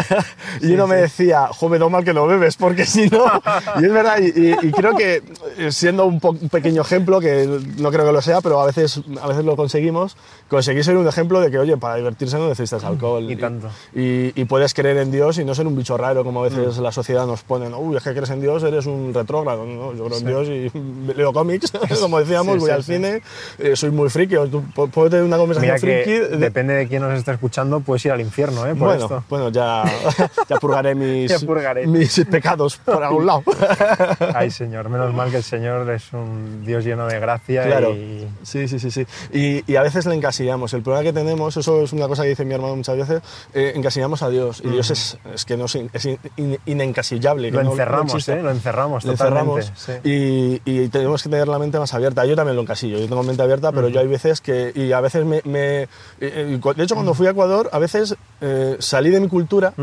y 0.62 0.72
uno 0.74 0.88
me 0.88 0.96
decía, 0.96 1.48
joven, 1.48 1.80
no 1.80 1.90
mal 1.90 2.04
que 2.06 2.14
no 2.14 2.28
bebes, 2.28 2.56
porque 2.56 2.86
si 2.86 3.10
no... 3.10 3.26
y 3.82 3.86
es 3.86 3.92
verdad, 3.94 4.20
y, 4.20 4.52
y- 4.68 4.72
creo 4.72 4.96
que 4.96 5.22
eh, 5.58 5.72
siendo 5.72 6.06
un, 6.06 6.20
un 6.24 6.50
pequeño 6.50 6.82
ejemplo, 6.82 7.20
que 7.20 7.46
no 7.78 7.92
creo 7.92 8.06
que 8.06 8.12
lo 8.12 8.22
sea, 8.22 8.42
pero 8.42 8.62
a 8.62 8.66
veces, 8.66 9.02
a 9.22 9.28
veces 9.28 9.44
lo 9.44 9.56
conseguimos, 9.56 10.16
conseguí 10.50 10.84
ser 10.84 10.96
un 10.98 11.08
ejemplo 11.08 11.42
de 11.42 11.52
que, 11.52 11.58
oye, 11.60 11.76
para 11.78 11.96
divertirse 11.96 12.38
no 12.38 12.48
necesitas 12.48 12.84
alcohol. 12.84 13.30
Y 13.30 13.36
tanto. 13.36 13.68
Y, 13.94 14.40
y 14.40 14.46
puedes 14.46 14.74
creer 14.74 14.98
en 14.98 15.12
Dios 15.12 15.38
y 15.40 15.44
no 15.46 15.54
ser 15.56 15.68
un 15.68 15.76
bicho 15.76 15.98
raro, 15.98 16.24
como 16.24 16.42
a 16.42 16.44
veces 16.50 16.78
la 16.78 16.92
sociedad 16.92 17.26
nos 17.28 17.42
pone, 17.44 17.70
¿no? 17.70 17.80
uy, 17.80 17.98
es 17.98 18.04
que 18.04 18.14
crees 18.14 18.30
en 18.30 18.40
Dios, 18.42 18.64
eres 18.64 18.86
un 18.86 19.14
retrógrado. 19.14 19.66
No, 19.66 19.94
yo 19.94 20.06
creo 20.06 20.18
en 20.20 20.26
Dios 20.26 20.48
y 20.48 21.14
leo 21.18 21.34
cómics, 21.34 21.72
como 22.00 22.20
decíamos, 22.20 22.56
Sí, 22.56 22.60
voy 22.60 22.70
sí, 22.70 22.74
al 22.76 22.84
sí. 22.84 22.94
cine, 22.94 23.22
eh, 23.60 23.76
soy 23.76 23.92
muy 23.92 24.10
friki, 24.22 24.36
o 24.38 24.48
tú 24.48 24.64
pu- 24.76 24.90
puedes 24.90 25.12
tener 25.12 25.26
una 25.26 25.38
conversación 25.38 25.76
Mira 25.76 25.80
que 25.80 26.04
friki. 26.28 26.38
depende 26.38 26.74
de 26.76 26.88
quién 26.88 27.02
nos 27.02 27.14
esté 27.18 27.32
escuchando, 27.32 27.80
puedes 27.80 28.06
ir 28.06 28.12
al 28.12 28.22
infierno, 28.22 28.66
¿eh? 28.66 28.70
Por 28.76 28.88
bueno, 28.90 29.04
esto. 29.04 29.24
bueno, 29.30 29.50
ya, 29.50 29.84
ya 30.50 30.58
purgaré 30.58 30.96
mis, 30.96 31.32
Ya 31.40 31.40
purgaré. 31.46 31.88
mis 31.88 32.26
pecados 32.30 32.78
por 32.78 33.04
algún 33.04 33.26
lado. 33.26 33.44
Ay, 34.36 34.52
Señor, 34.52 34.90
menos 34.90 35.14
mal 35.14 35.30
que 35.32 35.38
el 35.38 35.44
Señor 35.44 35.90
es 35.90 36.12
un 36.14 36.64
Dios 36.66 36.84
lleno 36.84 37.08
de 37.08 37.20
gracia 37.20 37.64
Claro, 37.64 37.92
y... 37.94 38.28
sí, 38.44 38.68
sí, 38.68 38.80
sí, 38.80 38.92
sí. 38.92 39.06
Y, 39.34 39.64
y 39.72 39.76
a 39.76 39.82
veces 39.82 40.06
le 40.06 40.16
encasillamos. 40.16 40.74
El 40.74 40.82
problema 40.82 41.04
que 41.04 41.14
tenemos, 41.14 41.56
eso 41.58 41.82
es 41.84 41.94
una 41.94 42.08
cosa 42.08 42.24
que 42.24 42.30
dice 42.30 42.46
mi 42.46 42.54
hermano 42.54 42.76
muchas 42.76 42.98
veces, 42.98 43.22
eh, 43.54 43.74
encasillamos 43.76 44.22
a 44.24 44.30
Dios. 44.30 44.62
Y 44.64 44.70
Dios 44.70 44.90
es, 44.92 45.18
es 45.34 45.46
que 45.46 45.58
no 45.58 45.66
es, 45.66 45.76
in- 45.76 45.90
es 45.94 46.06
in- 46.06 46.20
in- 46.38 46.58
inencasillable. 46.66 47.52
Lo 47.52 47.58
no- 47.60 47.64
no 47.66 47.72
encerramos, 47.72 48.14
existe. 48.14 48.34
¿eh? 48.40 48.44
Lo 48.44 48.52
encerramos 48.52 49.04
Le 49.06 49.12
totalmente. 49.14 49.68
encerramos 49.68 49.72
sí. 50.04 50.10
y, 50.10 50.62
y 50.84 50.88
tenemos 50.90 51.24
que 51.24 51.30
tener 51.30 51.48
la 51.48 51.60
mente 51.60 51.80
más 51.80 51.94
abierta. 51.94 52.26
Yo 52.26 52.36
también 52.36 52.56
lo 52.56 52.62
encasillo, 52.62 52.98
yo 53.00 53.08
tengo 53.08 53.24
mente 53.24 53.42
abierta, 53.42 53.72
pero 53.72 53.88
yo 53.90 54.00
hay 54.00 54.08
veces 54.12 54.40
que, 54.42 54.72
y 54.76 54.92
a 54.92 55.02
veces 55.02 55.26
me, 55.26 55.42
me- 55.46 55.84
eh, 55.84 55.88
eh, 56.20 56.60
de 56.76 56.84
hecho 56.84 56.94
cuando 56.94 57.16
fui 57.16 57.26
a 57.26 57.32
Ecuador, 57.32 57.70
a 57.72 57.80
veces 57.80 58.16
eh, 58.42 58.76
salí 58.80 59.10
de 59.10 59.20
mi 59.20 59.28
cultura 59.28 59.74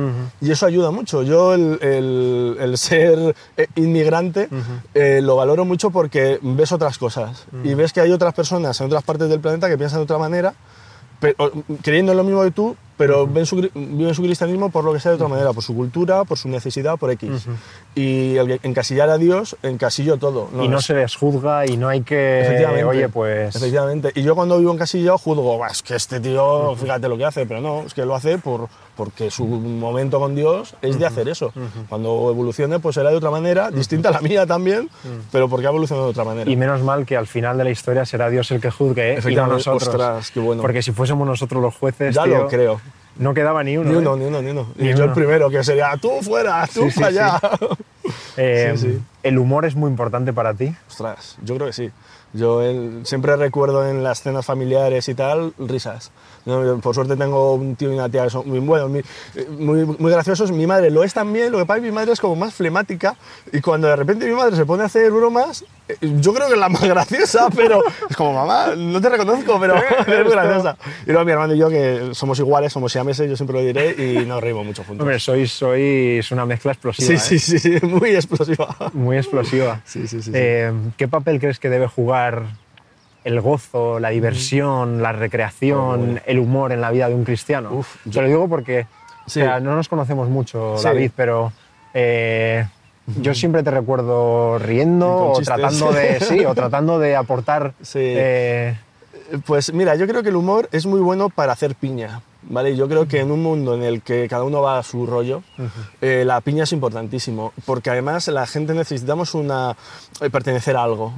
y 0.41 0.51
eso 0.53 0.67
ayuda 0.67 0.93
mucho. 0.93 1.25
Yo 1.25 1.55
el, 1.55 1.79
el- 1.83 2.57
el 2.61 2.79
ser 2.79 3.35
eh, 3.57 3.67
inmigrante 3.75 4.49
eh, 4.95 5.21
lo 5.23 5.35
valoro 5.35 5.64
mucho 5.64 5.91
porque 5.91 6.38
ves 6.43 6.71
otras 6.71 6.99
cosas 6.99 7.45
y 7.64 7.75
ves 7.75 7.93
que 7.93 8.01
hay 8.01 8.12
otras 8.12 8.35
personas 8.35 8.81
en 8.81 8.87
otras 8.87 9.03
partes 9.03 9.29
del 9.29 9.41
planeta 9.41 9.69
que 9.69 9.77
piensan 9.77 9.99
de 9.99 10.05
otra 10.05 10.19
manera 10.19 10.55
pero, 11.21 11.51
creyendo 11.83 12.12
en 12.12 12.19
lo 12.19 12.23
mismo 12.23 12.45
que 12.45 12.53
tú, 12.53 12.77
pero 12.97 13.27
ven 13.27 13.45
su 13.45 13.57
viven 13.57 14.14
su 14.14 14.23
cristianismo 14.23 14.71
por 14.71 14.85
lo 14.85 14.93
que 14.93 15.01
sea 15.01 15.11
de 15.11 15.17
otra 15.17 15.27
manera, 15.27 15.53
por 15.53 15.64
su 15.64 15.75
cultura, 15.75 16.23
por 16.25 16.38
su 16.38 16.49
necesidad, 16.49 16.97
por 16.97 17.11
X. 17.11 17.29
Y 17.98 18.37
encasillar 18.62 19.11
a 19.11 19.18
Dios, 19.18 19.56
encasillo 19.62 20.18
todo. 20.18 20.48
y 20.62 20.68
no 20.68 20.78
es- 20.78 20.84
se 20.84 20.94
les 20.94 21.16
juzga 21.16 21.66
y 21.66 21.76
no 21.76 21.88
hay 21.88 22.02
que... 22.02 22.42
Efectivamente. 22.42 22.84
Oye, 22.84 23.08
pues... 23.08 23.56
Efectivamente. 23.56 24.12
Y 24.14 24.22
yo 24.22 24.34
cuando 24.37 24.56
vivo 24.58 24.70
en 24.70 24.78
Casillo 24.78 25.18
juzgo, 25.18 25.56
"Buah, 25.56 25.68
es 25.72 25.82
que 25.82 25.96
este 25.96 26.20
tío, 26.20 26.76
fíjate 26.76 27.08
lo 27.08 27.16
que 27.18 27.24
hace, 27.24 27.44
pero 27.46 27.61
no, 27.61 27.82
es 27.82 27.94
que 27.94 28.04
lo 28.04 28.14
hace 28.14 28.38
por, 28.38 28.68
porque 28.96 29.30
su 29.30 29.44
momento 29.46 30.20
con 30.20 30.34
Dios 30.37 30.74
es 30.82 30.98
de 30.98 31.06
hacer 31.06 31.28
eso. 31.28 31.52
Cuando 31.88 32.30
evolucione, 32.30 32.78
pues 32.78 32.94
será 32.94 33.11
de 33.11 33.16
otra 33.16 33.30
manera, 33.30 33.70
distinta 33.70 34.11
a 34.11 34.12
la 34.12 34.20
mía 34.20 34.46
también, 34.46 34.88
pero 35.32 35.48
porque 35.48 35.66
ha 35.66 35.70
evolucionado 35.70 36.06
de 36.06 36.11
otra 36.12 36.24
manera. 36.24 36.48
Y 36.50 36.56
menos 36.56 36.80
mal 36.82 37.04
que 37.04 37.16
al 37.16 37.26
final 37.26 37.58
de 37.58 37.64
la 37.64 37.70
historia 37.70 38.04
será 38.04 38.30
Dios 38.30 38.50
el 38.52 38.61
que 38.61 38.70
juzgue, 38.70 39.02
¿eh? 39.02 39.11
y 39.11 39.14
no 39.14 39.18
Efectivamente. 39.18 39.54
nosotros. 39.56 39.88
Ostras, 39.88 40.30
qué 40.30 40.40
bueno. 40.40 40.62
Porque 40.62 40.82
si 40.82 40.92
fuésemos 40.92 41.26
nosotros 41.26 41.61
los 41.62 41.74
jueces, 41.74 42.14
ya 42.14 42.24
tío, 42.24 42.38
lo 42.38 42.48
creo. 42.48 42.80
No 43.18 43.35
quedaba 43.35 43.62
ni 43.64 43.76
uno. 43.76 43.90
Ni 43.90 43.94
¿eh? 43.96 43.98
uno, 43.98 44.16
ni 44.16 44.24
uno, 44.24 44.42
ni 44.42 44.50
uno. 44.50 44.66
Ni 44.76 44.88
y 44.90 44.94
yo 44.94 45.04
el 45.04 45.12
primero, 45.12 45.50
que 45.50 45.62
sería 45.62 45.96
tú 46.00 46.11
fuera, 46.22 46.66
tú 46.72 46.90
Sí, 46.90 47.02
allá. 47.02 47.40
Eh, 48.38 48.72
Sí. 48.76 49.00
¿El 49.22 49.37
humor 49.38 49.66
es 49.66 49.74
muy 49.74 49.90
importante 49.90 50.33
para 50.33 50.54
ti? 50.54 50.72
Ostras, 50.88 51.37
yo 51.42 51.57
creo 51.57 51.66
que 51.66 51.72
sí. 51.74 51.90
Yo 52.33 52.62
el- 52.62 53.04
siempre 53.04 53.37
recuerdo 53.37 53.87
en 53.88 54.02
las 54.02 54.22
cenas 54.22 54.46
familiares 54.46 55.09
y 55.09 55.14
tal, 55.14 55.52
risas. 55.59 56.11
¿No? 56.48 56.78
Por 56.80 56.94
suerte 56.94 57.16
tengo 57.16 57.54
un 57.54 57.76
tío 57.76 57.92
y 57.92 57.94
una 57.94 58.08
tía 58.08 58.24
que 58.24 58.30
son 58.30 58.48
muy 58.48 58.58
buenos, 58.58 58.90
muy, 58.90 59.04
muy, 59.50 59.84
muy 59.84 60.11
graciosos. 60.11 60.50
Mi 60.50 60.66
madre 60.66 60.90
lo 60.90 61.04
es 61.04 61.14
también, 61.14 61.52
lo 61.52 61.58
que 61.58 61.66
pasa 61.66 61.78
es 61.78 61.82
que 61.82 61.90
mi 61.90 61.94
madre 61.94 62.12
es 62.12 62.20
como 62.20 62.34
más 62.34 62.54
flemática 62.54 63.14
y 63.52 63.61
cuando 63.61 63.87
de 63.87 63.96
repente 63.96 64.26
mi 64.26 64.34
madre 64.34 64.56
se 64.56 64.64
pone 64.64 64.82
a 64.82 64.87
hacer 64.87 65.11
bromas, 65.12 65.64
eh, 65.88 65.96
yo 66.20 66.34
creo 66.34 66.48
que 66.48 66.54
es 66.54 66.58
la 66.58 66.68
más 66.68 66.82
graciosa, 66.88 67.48
pero 67.54 67.82
es 68.08 68.16
como, 68.16 68.32
mamá, 68.32 68.74
no 68.76 69.00
te 69.00 69.08
reconozco, 69.08 69.58
pero 69.61 69.76
es 70.00 70.24
muy 70.24 70.32
graciosa. 70.32 70.76
Y 71.06 71.11
luego 71.11 71.24
mi 71.24 71.32
hermano 71.32 71.54
y 71.54 71.58
yo, 71.58 71.68
que 71.68 72.11
somos 72.12 72.38
iguales, 72.38 72.72
somos 72.72 72.92
siameses, 72.92 73.28
yo 73.28 73.37
siempre 73.37 73.58
lo 73.58 73.64
diré, 73.64 73.94
y 73.98 74.24
nos 74.26 74.42
reímos 74.42 74.64
mucho 74.64 74.84
juntos. 74.84 75.04
Hombre, 75.04 75.18
sois, 75.18 75.52
sois 75.52 76.30
una 76.32 76.46
mezcla 76.46 76.72
explosiva. 76.72 77.06
sí, 77.06 77.14
¿eh? 77.14 77.38
sí, 77.38 77.38
sí, 77.38 77.58
sí, 77.58 77.87
muy 77.87 78.11
explosiva. 78.14 78.74
Muy 78.92 79.16
explosiva. 79.16 79.80
Sí, 79.84 80.06
sí, 80.06 80.22
sí, 80.22 80.22
sí. 80.22 80.30
Eh, 80.34 80.72
¿Qué 80.96 81.08
papel 81.08 81.40
crees 81.40 81.58
que 81.58 81.68
debe 81.68 81.87
jugar 81.87 82.46
el 83.24 83.40
gozo, 83.40 83.98
la 84.00 84.11
diversión, 84.11 85.02
la 85.02 85.12
recreación, 85.12 86.16
Oh, 86.18 86.20
el 86.26 86.38
humor 86.38 86.72
en 86.72 86.81
la 86.81 86.90
vida 86.90 87.09
de 87.09 87.14
un 87.14 87.24
cristiano? 87.24 87.70
Uf, 87.72 87.96
Te 88.04 88.11
yo- 88.11 88.22
lo 88.22 88.28
digo 88.28 88.48
porque 88.48 88.87
Sí. 89.26 89.40
o 89.40 89.44
sea, 89.44 89.61
no 89.61 89.74
nos 89.76 89.88
conocemos 89.88 90.28
mucho, 90.28 90.76
Sí. 90.78 90.85
David, 90.85 91.11
pero 91.14 91.52
eh, 91.94 92.66
yo 93.20 93.35
siempre 93.35 93.62
te 93.62 93.70
recuerdo 93.70 94.59
riendo 94.59 95.33
o 95.33 95.40
tratando 95.40 95.92
de 95.92 96.20
sí, 96.20 96.44
o 96.44 96.54
tratando 96.54 96.98
de 96.98 97.16
aportar 97.16 97.72
Sí. 97.83 97.98
eh, 98.00 98.76
Pues 99.44 99.72
mira, 99.74 99.94
yo 99.96 100.07
creo 100.07 100.22
que 100.22 100.31
el 100.31 100.37
humor 100.37 100.68
es 100.72 100.87
muy 100.87 101.00
bueno 101.00 101.28
para 101.28 101.52
hacer 101.52 101.74
piña. 101.74 102.22
¿Vale? 102.50 102.74
Yo 102.76 102.88
creo 102.88 103.06
que 103.06 103.20
en 103.20 103.30
un 103.30 103.42
mundo 103.42 103.74
en 103.74 103.82
el 103.82 104.00
que 104.02 104.26
cada 104.28 104.44
uno 104.44 104.62
va 104.62 104.78
a 104.78 104.82
su 104.82 105.06
rollo, 105.06 105.42
eh, 106.00 106.24
la 106.24 106.40
piña 106.40 106.64
es 106.64 106.72
importantísimo, 106.72 107.52
porque 107.66 107.90
además 107.90 108.26
la 108.28 108.46
gente 108.46 108.72
necesitamos 108.72 109.34
una, 109.34 109.76
eh, 110.20 110.30
pertenecer 110.30 110.76
a 110.76 110.82
algo. 110.82 111.12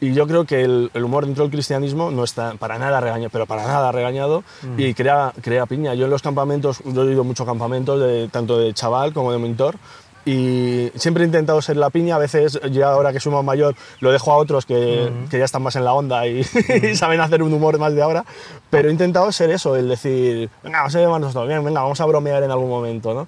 Y 0.00 0.12
yo 0.12 0.26
creo 0.26 0.44
que 0.44 0.62
el, 0.62 0.90
el 0.92 1.04
humor 1.04 1.26
dentro 1.26 1.44
del 1.44 1.52
cristianismo 1.52 2.10
no 2.10 2.24
está 2.24 2.54
para 2.54 2.78
nada 2.78 3.00
regañado, 3.00 3.30
pero 3.30 3.46
para 3.46 3.64
nada 3.64 3.92
regañado, 3.92 4.42
y 4.76 4.92
crea, 4.94 5.32
crea 5.40 5.66
piña. 5.66 5.94
Yo 5.94 6.06
en 6.06 6.10
los 6.10 6.22
campamentos, 6.22 6.82
yo 6.84 7.08
he 7.08 7.12
ido 7.12 7.20
a 7.20 7.24
muchos 7.24 7.46
campamentos, 7.46 8.00
de, 8.00 8.28
tanto 8.28 8.58
de 8.58 8.74
chaval 8.74 9.12
como 9.12 9.32
de 9.32 9.38
mentor, 9.38 9.76
y 10.24 10.90
siempre 10.94 11.24
he 11.24 11.26
intentado 11.26 11.60
ser 11.62 11.76
la 11.76 11.90
piña, 11.90 12.16
a 12.16 12.18
veces 12.18 12.60
ya 12.70 12.90
ahora 12.90 13.12
que 13.12 13.20
soy 13.20 13.32
más 13.32 13.44
mayor 13.44 13.74
lo 14.00 14.12
dejo 14.12 14.32
a 14.32 14.36
otros 14.36 14.66
que, 14.66 15.12
que 15.30 15.38
ya 15.38 15.44
están 15.44 15.62
más 15.62 15.76
en 15.76 15.84
la 15.84 15.94
onda 15.94 16.26
y, 16.26 16.40
y 16.82 16.94
saben 16.96 17.20
hacer 17.20 17.42
un 17.42 17.52
humor 17.52 17.78
más 17.78 17.94
de 17.94 18.02
ahora, 18.02 18.24
pero 18.70 18.88
he 18.88 18.92
intentado 18.92 19.30
ser 19.32 19.50
eso, 19.50 19.76
el 19.76 19.88
decir, 19.88 20.48
venga, 20.62 20.78
vamos 20.78 20.94
a 20.94 20.98
llevarnos 21.00 21.32
todo 21.32 21.46
bien, 21.46 21.64
venga, 21.64 21.82
vamos 21.82 22.00
a 22.00 22.06
bromear 22.06 22.42
en 22.42 22.50
algún 22.50 22.68
momento, 22.68 23.14
¿no? 23.14 23.26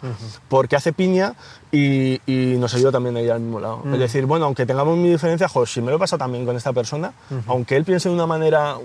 Porque 0.48 0.76
hace 0.76 0.92
piña 0.92 1.34
y, 1.74 2.20
y 2.26 2.56
nos 2.56 2.72
ayuda 2.74 2.92
también 2.92 3.16
a 3.16 3.20
ir 3.20 3.32
al 3.32 3.40
mismo 3.40 3.58
lado. 3.58 3.82
Es 3.92 3.98
decir, 3.98 4.26
bueno, 4.26 4.44
aunque 4.44 4.64
tengamos 4.64 4.96
mi 4.96 5.10
diferencia, 5.10 5.48
jo, 5.48 5.66
si 5.66 5.80
me 5.80 5.90
lo 5.90 5.98
pasa 5.98 6.16
también 6.16 6.46
con 6.46 6.56
esta 6.56 6.72
persona, 6.72 7.12
aunque 7.46 7.76
él 7.76 7.84
piense 7.84 8.08
de 8.08 8.14
una 8.14 8.26
manera 8.26 8.76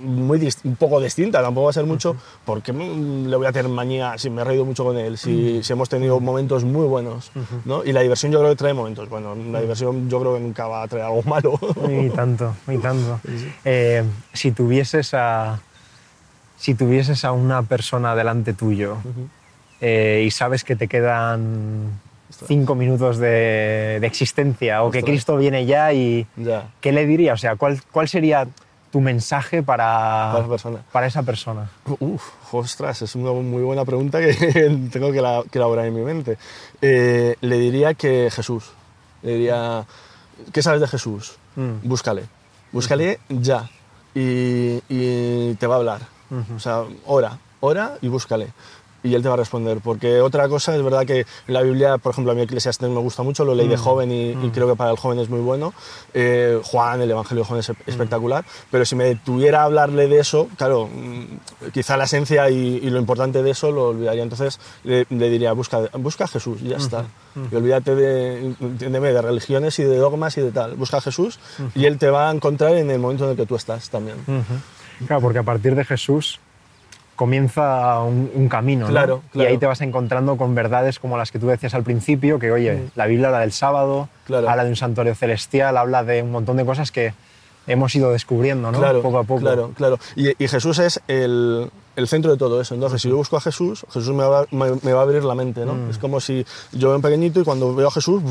muy 0.00 0.48
un 0.64 0.76
poco 0.76 1.00
distinta, 1.00 1.42
tampoco 1.42 1.64
va 1.64 1.70
a 1.70 1.74
ser 1.74 1.84
mucho, 1.84 2.16
porque 2.44 2.72
le 2.72 3.36
voy 3.36 3.46
a 3.46 3.52
tener 3.52 3.70
manía 3.70 4.16
si 4.16 4.30
me 4.30 4.40
he 4.40 4.44
reído 4.44 4.64
mucho 4.64 4.84
con 4.84 4.96
él, 4.96 5.18
si, 5.18 5.62
si 5.62 5.72
hemos 5.72 5.88
tenido 5.88 6.18
momentos 6.20 6.64
muy 6.64 6.86
buenos, 6.86 7.30
¿no? 7.64 7.84
Y 7.84 7.92
la 7.92 8.00
diversión 8.00 8.32
yo 8.32 8.38
creo 8.38 8.50
que 8.50 8.56
trae 8.56 8.72
momentos. 8.72 9.08
Bueno, 9.08 9.34
la 9.34 9.60
diversión 9.60 10.08
yo 10.08 10.20
creo 10.20 10.34
que 10.34 10.40
nunca 10.40 10.66
va 10.66 10.82
a 10.82 10.88
traer 10.88 11.04
algo 11.04 11.22
malo. 11.24 11.58
Y 11.88 12.10
tanto, 12.10 12.54
y 12.66 12.78
tanto. 12.78 13.20
Eh, 13.64 14.04
si 14.32 14.52
tuvieses 14.52 15.12
a 15.14 15.60
si 16.56 16.74
tuvieses 16.74 17.24
a 17.24 17.32
una 17.32 17.62
persona 17.62 18.16
delante 18.16 18.52
tuyo 18.52 18.96
eh, 19.80 20.24
y 20.26 20.30
sabes 20.30 20.64
que 20.64 20.74
te 20.74 20.88
quedan 20.88 22.00
cinco 22.30 22.74
minutos 22.74 23.18
de, 23.18 23.98
de 24.00 24.06
existencia 24.06 24.82
o 24.82 24.90
que. 24.90 25.02
Cristo 25.02 25.36
viene 25.36 25.66
ya 25.66 25.92
y 25.92 26.26
ya. 26.36 26.68
¿qué 26.80 26.92
le 26.92 27.06
dirías? 27.06 27.34
O 27.34 27.40
sea, 27.40 27.56
¿cuál, 27.56 27.80
cuál 27.90 28.08
sería 28.08 28.46
tu 28.90 29.00
mensaje 29.00 29.62
para, 29.62 30.30
Para 30.32 30.38
esa 30.40 30.48
persona. 30.48 30.78
para 30.92 31.06
esa 31.06 31.22
persona? 31.22 31.70
Uf, 32.00 32.22
ostras, 32.52 33.02
es 33.02 33.14
una 33.14 33.32
muy 33.32 33.62
buena 33.62 33.84
pregunta 33.84 34.18
que 34.20 34.32
tengo 34.92 35.12
que, 35.12 35.20
la- 35.20 35.42
que 35.50 35.58
elaborar 35.58 35.86
en 35.86 35.94
mi 35.94 36.00
mente. 36.02 36.38
Eh, 36.80 37.36
le 37.40 37.58
diría 37.58 37.94
que 37.94 38.30
Jesús. 38.30 38.70
Le 39.22 39.32
diría, 39.34 39.84
¿qué 40.52 40.62
sabes 40.62 40.80
de 40.80 40.88
Jesús? 40.88 41.36
Mm. 41.56 41.86
Búscale. 41.88 42.24
Búscale 42.72 43.18
ya. 43.28 43.68
Y, 44.14 44.80
y 44.88 45.54
te 45.56 45.66
va 45.66 45.74
a 45.74 45.78
hablar. 45.78 46.00
O 46.54 46.58
sea, 46.58 46.82
ora, 47.06 47.38
ora 47.60 47.94
y 48.02 48.08
búscale. 48.08 48.48
Y 49.08 49.14
él 49.14 49.22
te 49.22 49.28
va 49.28 49.34
a 49.34 49.38
responder. 49.38 49.78
Porque 49.82 50.20
otra 50.20 50.48
cosa 50.48 50.74
es 50.76 50.82
verdad 50.82 51.06
que 51.06 51.20
en 51.20 51.54
la 51.54 51.62
Biblia, 51.62 51.98
por 51.98 52.12
ejemplo, 52.12 52.32
a 52.32 52.34
mí 52.34 52.42
Eclesiastes 52.42 52.88
me 52.88 53.00
gusta 53.00 53.22
mucho, 53.22 53.44
lo 53.44 53.54
leí 53.54 53.68
de 53.68 53.76
joven 53.76 54.10
y, 54.10 54.30
y 54.30 54.50
creo 54.50 54.68
que 54.68 54.76
para 54.76 54.90
el 54.90 54.96
joven 54.96 55.18
es 55.18 55.28
muy 55.28 55.40
bueno. 55.40 55.72
Eh, 56.14 56.60
Juan, 56.62 57.00
el 57.00 57.10
Evangelio 57.10 57.42
de 57.42 57.48
Juan 57.48 57.60
es 57.60 57.70
espectacular. 57.86 58.44
Pero 58.70 58.84
si 58.84 58.96
me 58.96 59.14
tuviera 59.16 59.62
a 59.62 59.64
hablarle 59.64 60.08
de 60.08 60.20
eso, 60.20 60.48
claro, 60.56 60.88
mm, 60.88 61.70
quizá 61.72 61.96
la 61.96 62.04
esencia 62.04 62.50
y, 62.50 62.80
y 62.82 62.90
lo 62.90 62.98
importante 62.98 63.42
de 63.42 63.50
eso 63.50 63.70
lo 63.70 63.88
olvidaría. 63.88 64.22
Entonces 64.22 64.60
le, 64.84 65.06
le 65.10 65.30
diría, 65.30 65.52
busca, 65.52 65.80
busca 65.94 66.24
a 66.24 66.28
Jesús 66.28 66.60
y 66.62 66.68
ya 66.68 66.76
está. 66.76 67.06
Y 67.50 67.54
olvídate 67.54 67.94
de, 67.94 68.54
entiéndeme, 68.60 69.12
de 69.12 69.22
religiones 69.22 69.78
y 69.78 69.84
de 69.84 69.96
dogmas 69.96 70.36
y 70.38 70.40
de 70.40 70.50
tal. 70.50 70.74
Busca 70.74 70.96
a 70.96 71.00
Jesús 71.00 71.38
y 71.74 71.84
Él 71.84 71.98
te 71.98 72.10
va 72.10 72.28
a 72.28 72.32
encontrar 72.32 72.74
en 72.74 72.90
el 72.90 72.98
momento 72.98 73.24
en 73.24 73.30
el 73.30 73.36
que 73.36 73.46
tú 73.46 73.54
estás 73.56 73.90
también. 73.90 74.16
Claro, 75.06 75.22
porque 75.22 75.38
a 75.38 75.44
partir 75.44 75.74
de 75.74 75.84
Jesús 75.84 76.40
comienza 77.18 78.00
un, 78.00 78.30
un 78.32 78.48
camino, 78.48 78.86
¿no? 78.86 78.92
Claro, 78.92 79.22
Y 79.30 79.32
claro. 79.32 79.50
ahí 79.50 79.58
te 79.58 79.66
vas 79.66 79.80
encontrando 79.80 80.36
con 80.36 80.54
verdades 80.54 81.00
como 81.00 81.18
las 81.18 81.32
que 81.32 81.40
tú 81.40 81.48
decías 81.48 81.74
al 81.74 81.82
principio, 81.82 82.38
que 82.38 82.52
oye, 82.52 82.84
la 82.94 83.06
Biblia 83.06 83.26
habla 83.26 83.40
del 83.40 83.50
sábado, 83.52 84.08
Claro. 84.24 84.48
habla 84.48 84.62
de 84.64 84.70
un 84.70 84.76
santuario 84.76 85.14
celestial, 85.16 85.76
habla 85.76 86.04
de 86.04 86.22
un 86.22 86.30
montón 86.30 86.56
de 86.56 86.64
cosas 86.64 86.92
que 86.92 87.12
hemos 87.68 87.94
ido 87.94 88.10
descubriendo, 88.10 88.72
¿no? 88.72 88.78
Claro, 88.78 89.02
poco 89.02 89.18
a 89.18 89.24
poco. 89.24 89.40
Claro, 89.40 89.70
claro. 89.76 89.98
Y, 90.16 90.30
y 90.42 90.48
Jesús 90.48 90.78
es 90.78 91.00
el, 91.08 91.70
el 91.96 92.08
centro 92.08 92.30
de 92.32 92.36
todo 92.36 92.60
eso. 92.60 92.74
Entonces, 92.74 93.02
si 93.02 93.08
yo 93.08 93.16
busco 93.16 93.36
a 93.36 93.40
Jesús, 93.40 93.84
Jesús 93.92 94.14
me 94.14 94.24
va, 94.24 94.46
me, 94.50 94.66
me 94.82 94.92
va 94.92 95.00
a 95.00 95.02
abrir 95.02 95.24
la 95.24 95.34
mente, 95.34 95.64
¿no? 95.64 95.74
Mm. 95.74 95.90
Es 95.90 95.98
como 95.98 96.20
si 96.20 96.44
yo 96.72 96.88
veo 96.88 96.96
un 96.96 97.02
pequeñito 97.02 97.40
y 97.40 97.44
cuando 97.44 97.74
veo 97.74 97.88
a 97.88 97.90
Jesús, 97.90 98.22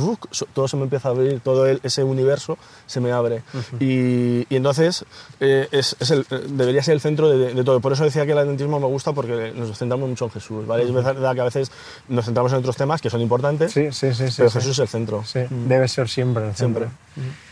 todo 0.53 0.67
se 0.67 0.77
me 0.77 0.83
empieza 0.83 1.09
a 1.09 1.11
abrir, 1.11 1.39
todo 1.41 1.65
el- 1.67 1.79
ese 1.83 2.03
universo 2.03 2.57
se 2.85 2.99
me 2.99 3.11
abre. 3.11 3.43
y, 3.79 4.41
y 4.49 4.55
entonces, 4.55 5.05
eh, 5.39 5.67
es, 5.71 5.95
es 5.99 6.11
el- 6.11 6.25
eh, 6.31 6.41
debería 6.49 6.81
ser 6.83 6.93
el 6.95 7.01
centro 7.01 7.29
de, 7.29 7.53
de 7.53 7.63
todo. 7.63 7.79
Por 7.79 7.93
eso 7.93 8.03
decía 8.03 8.25
que 8.25 8.31
el 8.31 8.37
atletismo 8.37 8.79
me 8.79 8.87
gusta 8.87 9.13
porque 9.13 9.51
nos 9.55 9.77
centramos 9.77 10.09
mucho 10.09 10.25
en 10.25 10.31
Jesús, 10.31 10.65
¿vale? 10.65 10.83
Es 10.83 10.93
verdad 10.93 11.33
que 11.35 11.41
a 11.41 11.45
veces 11.45 11.71
nos 12.07 12.25
centramos 12.25 12.51
en 12.53 12.59
otros 12.59 12.75
temas 12.77 13.01
que 13.01 13.09
son 13.09 13.21
importantes, 13.21 13.71
Sí, 13.71 13.91
sí, 13.91 14.13
sí. 14.13 14.25
pero. 14.37 14.49
Jesús 14.49 14.71
es 14.71 14.79
el 14.79 14.87
centro. 14.87 15.23
Sí, 15.25 15.41
debe 15.67 15.87
ser 15.87 16.07
siempre 16.09 16.47
el 16.49 16.55
Siempre. 16.55 16.85
centro. 16.85 17.46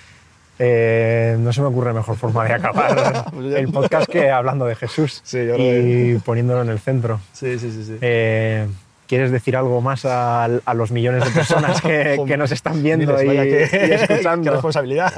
Eh, 0.57 1.35
no 1.39 1.51
se 1.51 1.61
me 1.61 1.67
ocurre 1.67 1.93
mejor 1.93 2.15
forma 2.15 2.45
de 2.45 2.53
acabar 2.53 3.25
el 3.55 3.67
podcast 3.69 4.09
que 4.09 4.29
hablando 4.29 4.65
de 4.65 4.75
Jesús 4.75 5.21
Sí, 5.23 5.39
y 5.39 6.17
poniéndolo 6.19 6.61
en 6.61 6.69
el 6.69 6.79
centro. 6.79 7.19
Sí, 7.33 7.59
sí, 7.59 7.71
sí. 7.71 7.83
sí. 7.83 7.97
Eh, 8.01 8.67
¿Quieres 9.07 9.31
decir 9.31 9.55
algo 9.55 9.81
más 9.81 10.03
a, 10.05 10.45
a 10.45 10.73
los 10.73 10.91
millones 10.91 11.23
de 11.23 11.29
personas 11.29 11.79
que, 11.79 12.19
que 12.27 12.37
nos 12.37 12.51
están 12.51 12.81
viendo 12.81 13.15
Diles, 13.15 13.71
y, 13.71 13.75
escuchando? 13.93 14.43
qué 14.43 14.51
responsabilidad. 14.51 15.13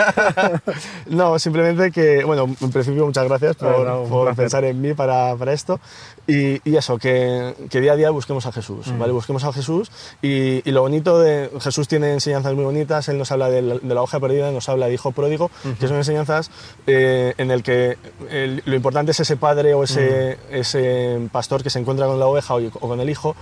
no, 1.05 1.39
simplemente 1.39 1.91
que, 1.91 2.23
bueno, 2.25 2.53
en 2.59 2.71
principio 2.71 3.05
muchas 3.05 3.25
gracias 3.27 3.55
por, 3.55 4.09
por 4.09 4.35
pensar 4.35 4.65
en 4.65 4.81
mí 4.81 4.93
para, 4.93 5.35
para 5.35 5.53
esto. 5.53 5.79
Y, 6.27 6.59
y 6.69 6.75
eso, 6.75 6.97
que, 6.97 7.55
que 7.69 7.79
día 7.79 7.93
a 7.93 7.95
día 7.95 8.09
busquemos 8.09 8.45
a 8.45 8.51
Jesús, 8.51 8.87
Mm. 8.87 8.99
¿vale? 8.99 9.13
Busquemos 9.13 9.45
a 9.45 9.53
Jesús. 9.53 9.89
Y, 10.21 10.61
y 10.67 10.71
lo 10.71 10.81
bonito 10.81 11.19
de 11.19 11.49
Jesús 11.61 11.87
tiene 11.87 12.11
enseñanzas 12.11 12.53
muy 12.53 12.65
bonitas. 12.65 13.07
Él 13.07 13.17
nos 13.17 13.31
habla 13.31 13.49
de 13.49 13.61
la, 13.61 13.75
de 13.75 13.95
la 13.95 14.01
hoja 14.01 14.19
perdida, 14.19 14.51
nos 14.51 14.67
habla 14.67 14.87
de 14.87 14.93
hijo 14.93 15.11
pródigo, 15.13 15.49
que 15.79 15.87
son 15.87 15.95
enseñanzas 15.95 16.51
eh, 16.85 17.33
en 17.37 17.49
el 17.49 17.63
que 17.63 17.97
el- 18.29 18.61
lo 18.65 18.75
importante 18.75 19.11
es 19.11 19.19
ese 19.21 19.37
padre 19.37 19.73
o 19.73 19.83
ese, 19.83 20.37
Mm. 20.51 20.55
ese 20.55 21.29
pastor 21.31 21.63
que 21.63 21.69
se 21.69 21.79
encuentra 21.79 22.07
con 22.07 22.19
la 22.19 22.25
oveja 22.27 22.55
o, 22.55 22.59
o 22.59 22.87
con 22.89 22.99
el 22.99 23.09
hijo. 23.09 23.35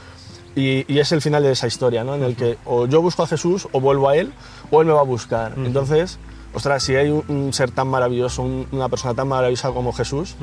Y, 0.55 0.85
y 0.87 0.99
es 0.99 1.11
el 1.11 1.21
final 1.21 1.43
de 1.43 1.51
esa 1.51 1.67
historia, 1.67 2.03
¿no? 2.03 2.15
En 2.15 2.23
el 2.23 2.35
que 2.35 2.57
o 2.65 2.85
yo 2.87 3.01
busco 3.01 3.23
a 3.23 3.27
Jesús 3.27 3.67
o 3.73 3.81
vuelvo 3.81 4.07
a 4.09 4.15
Él 4.15 4.31
o 4.71 4.79
Él 4.81 4.87
me 4.87 4.93
va 4.93 5.01
a 5.01 5.03
buscar. 5.03 5.53
Entonces, 5.57 6.17
ostras, 6.53 6.81
si 6.83 6.95
hay 6.95 7.09
un, 7.09 7.25
un 7.27 7.51
ser 7.51 7.71
tan 7.71 7.87
maravilloso, 7.89 8.41
un- 8.43 8.65
una 8.71 8.87
persona 8.87 9.13
tan 9.13 9.27
maravillosa 9.27 9.71
como 9.71 9.91
Jesús, 9.91 10.35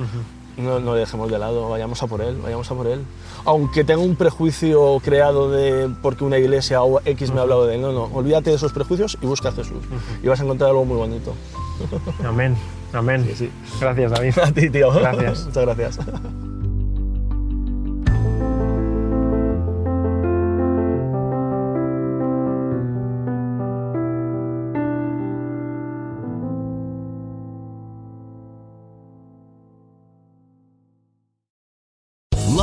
no, 0.57 0.81
no 0.81 0.95
le 0.95 1.01
dejemos 1.01 1.31
de 1.31 1.39
lado, 1.39 1.69
vayamos 1.69 2.03
a 2.03 2.07
por 2.07 2.21
Él, 2.21 2.39
vayamos 2.43 2.71
a 2.71 2.75
por 2.75 2.87
Él. 2.87 3.01
Aunque 3.45 3.85
tenga 3.85 4.01
un 4.01 4.17
prejuicio 4.17 5.01
creado 5.03 5.51
de 5.51 5.89
porque 6.03 6.25
una 6.25 6.39
iglesia 6.39 6.83
o 6.83 7.01
X 7.05 7.33
me 7.33 7.39
ha 7.39 7.43
hablado 7.43 7.67
de 7.67 7.77
Él, 7.77 7.83
no, 7.83 7.93
no, 7.93 8.05
olvídate 8.05 8.51
de 8.51 8.57
esos 8.57 8.73
prejuicios 8.73 9.19
y 9.21 9.27
busca 9.27 9.51
a 9.51 9.53
Jesús. 9.53 9.79
Y 10.23 10.29
vas 10.29 10.41
a 10.41 10.45
encontrar 10.45 10.71
algo 10.71 10.85
muy 10.85 10.97
bonito. 10.97 11.35
Amén, 12.25 12.57
amén. 12.93 13.25
Sí, 13.29 13.35
sí. 13.35 13.51
Gracias, 13.81 14.13
David. 14.13 14.39
A 14.43 14.53
ti, 14.53 14.71
tío. 14.71 14.93
Gracias. 14.93 15.47
Muchas 15.47 15.65
gracias. 15.65 15.99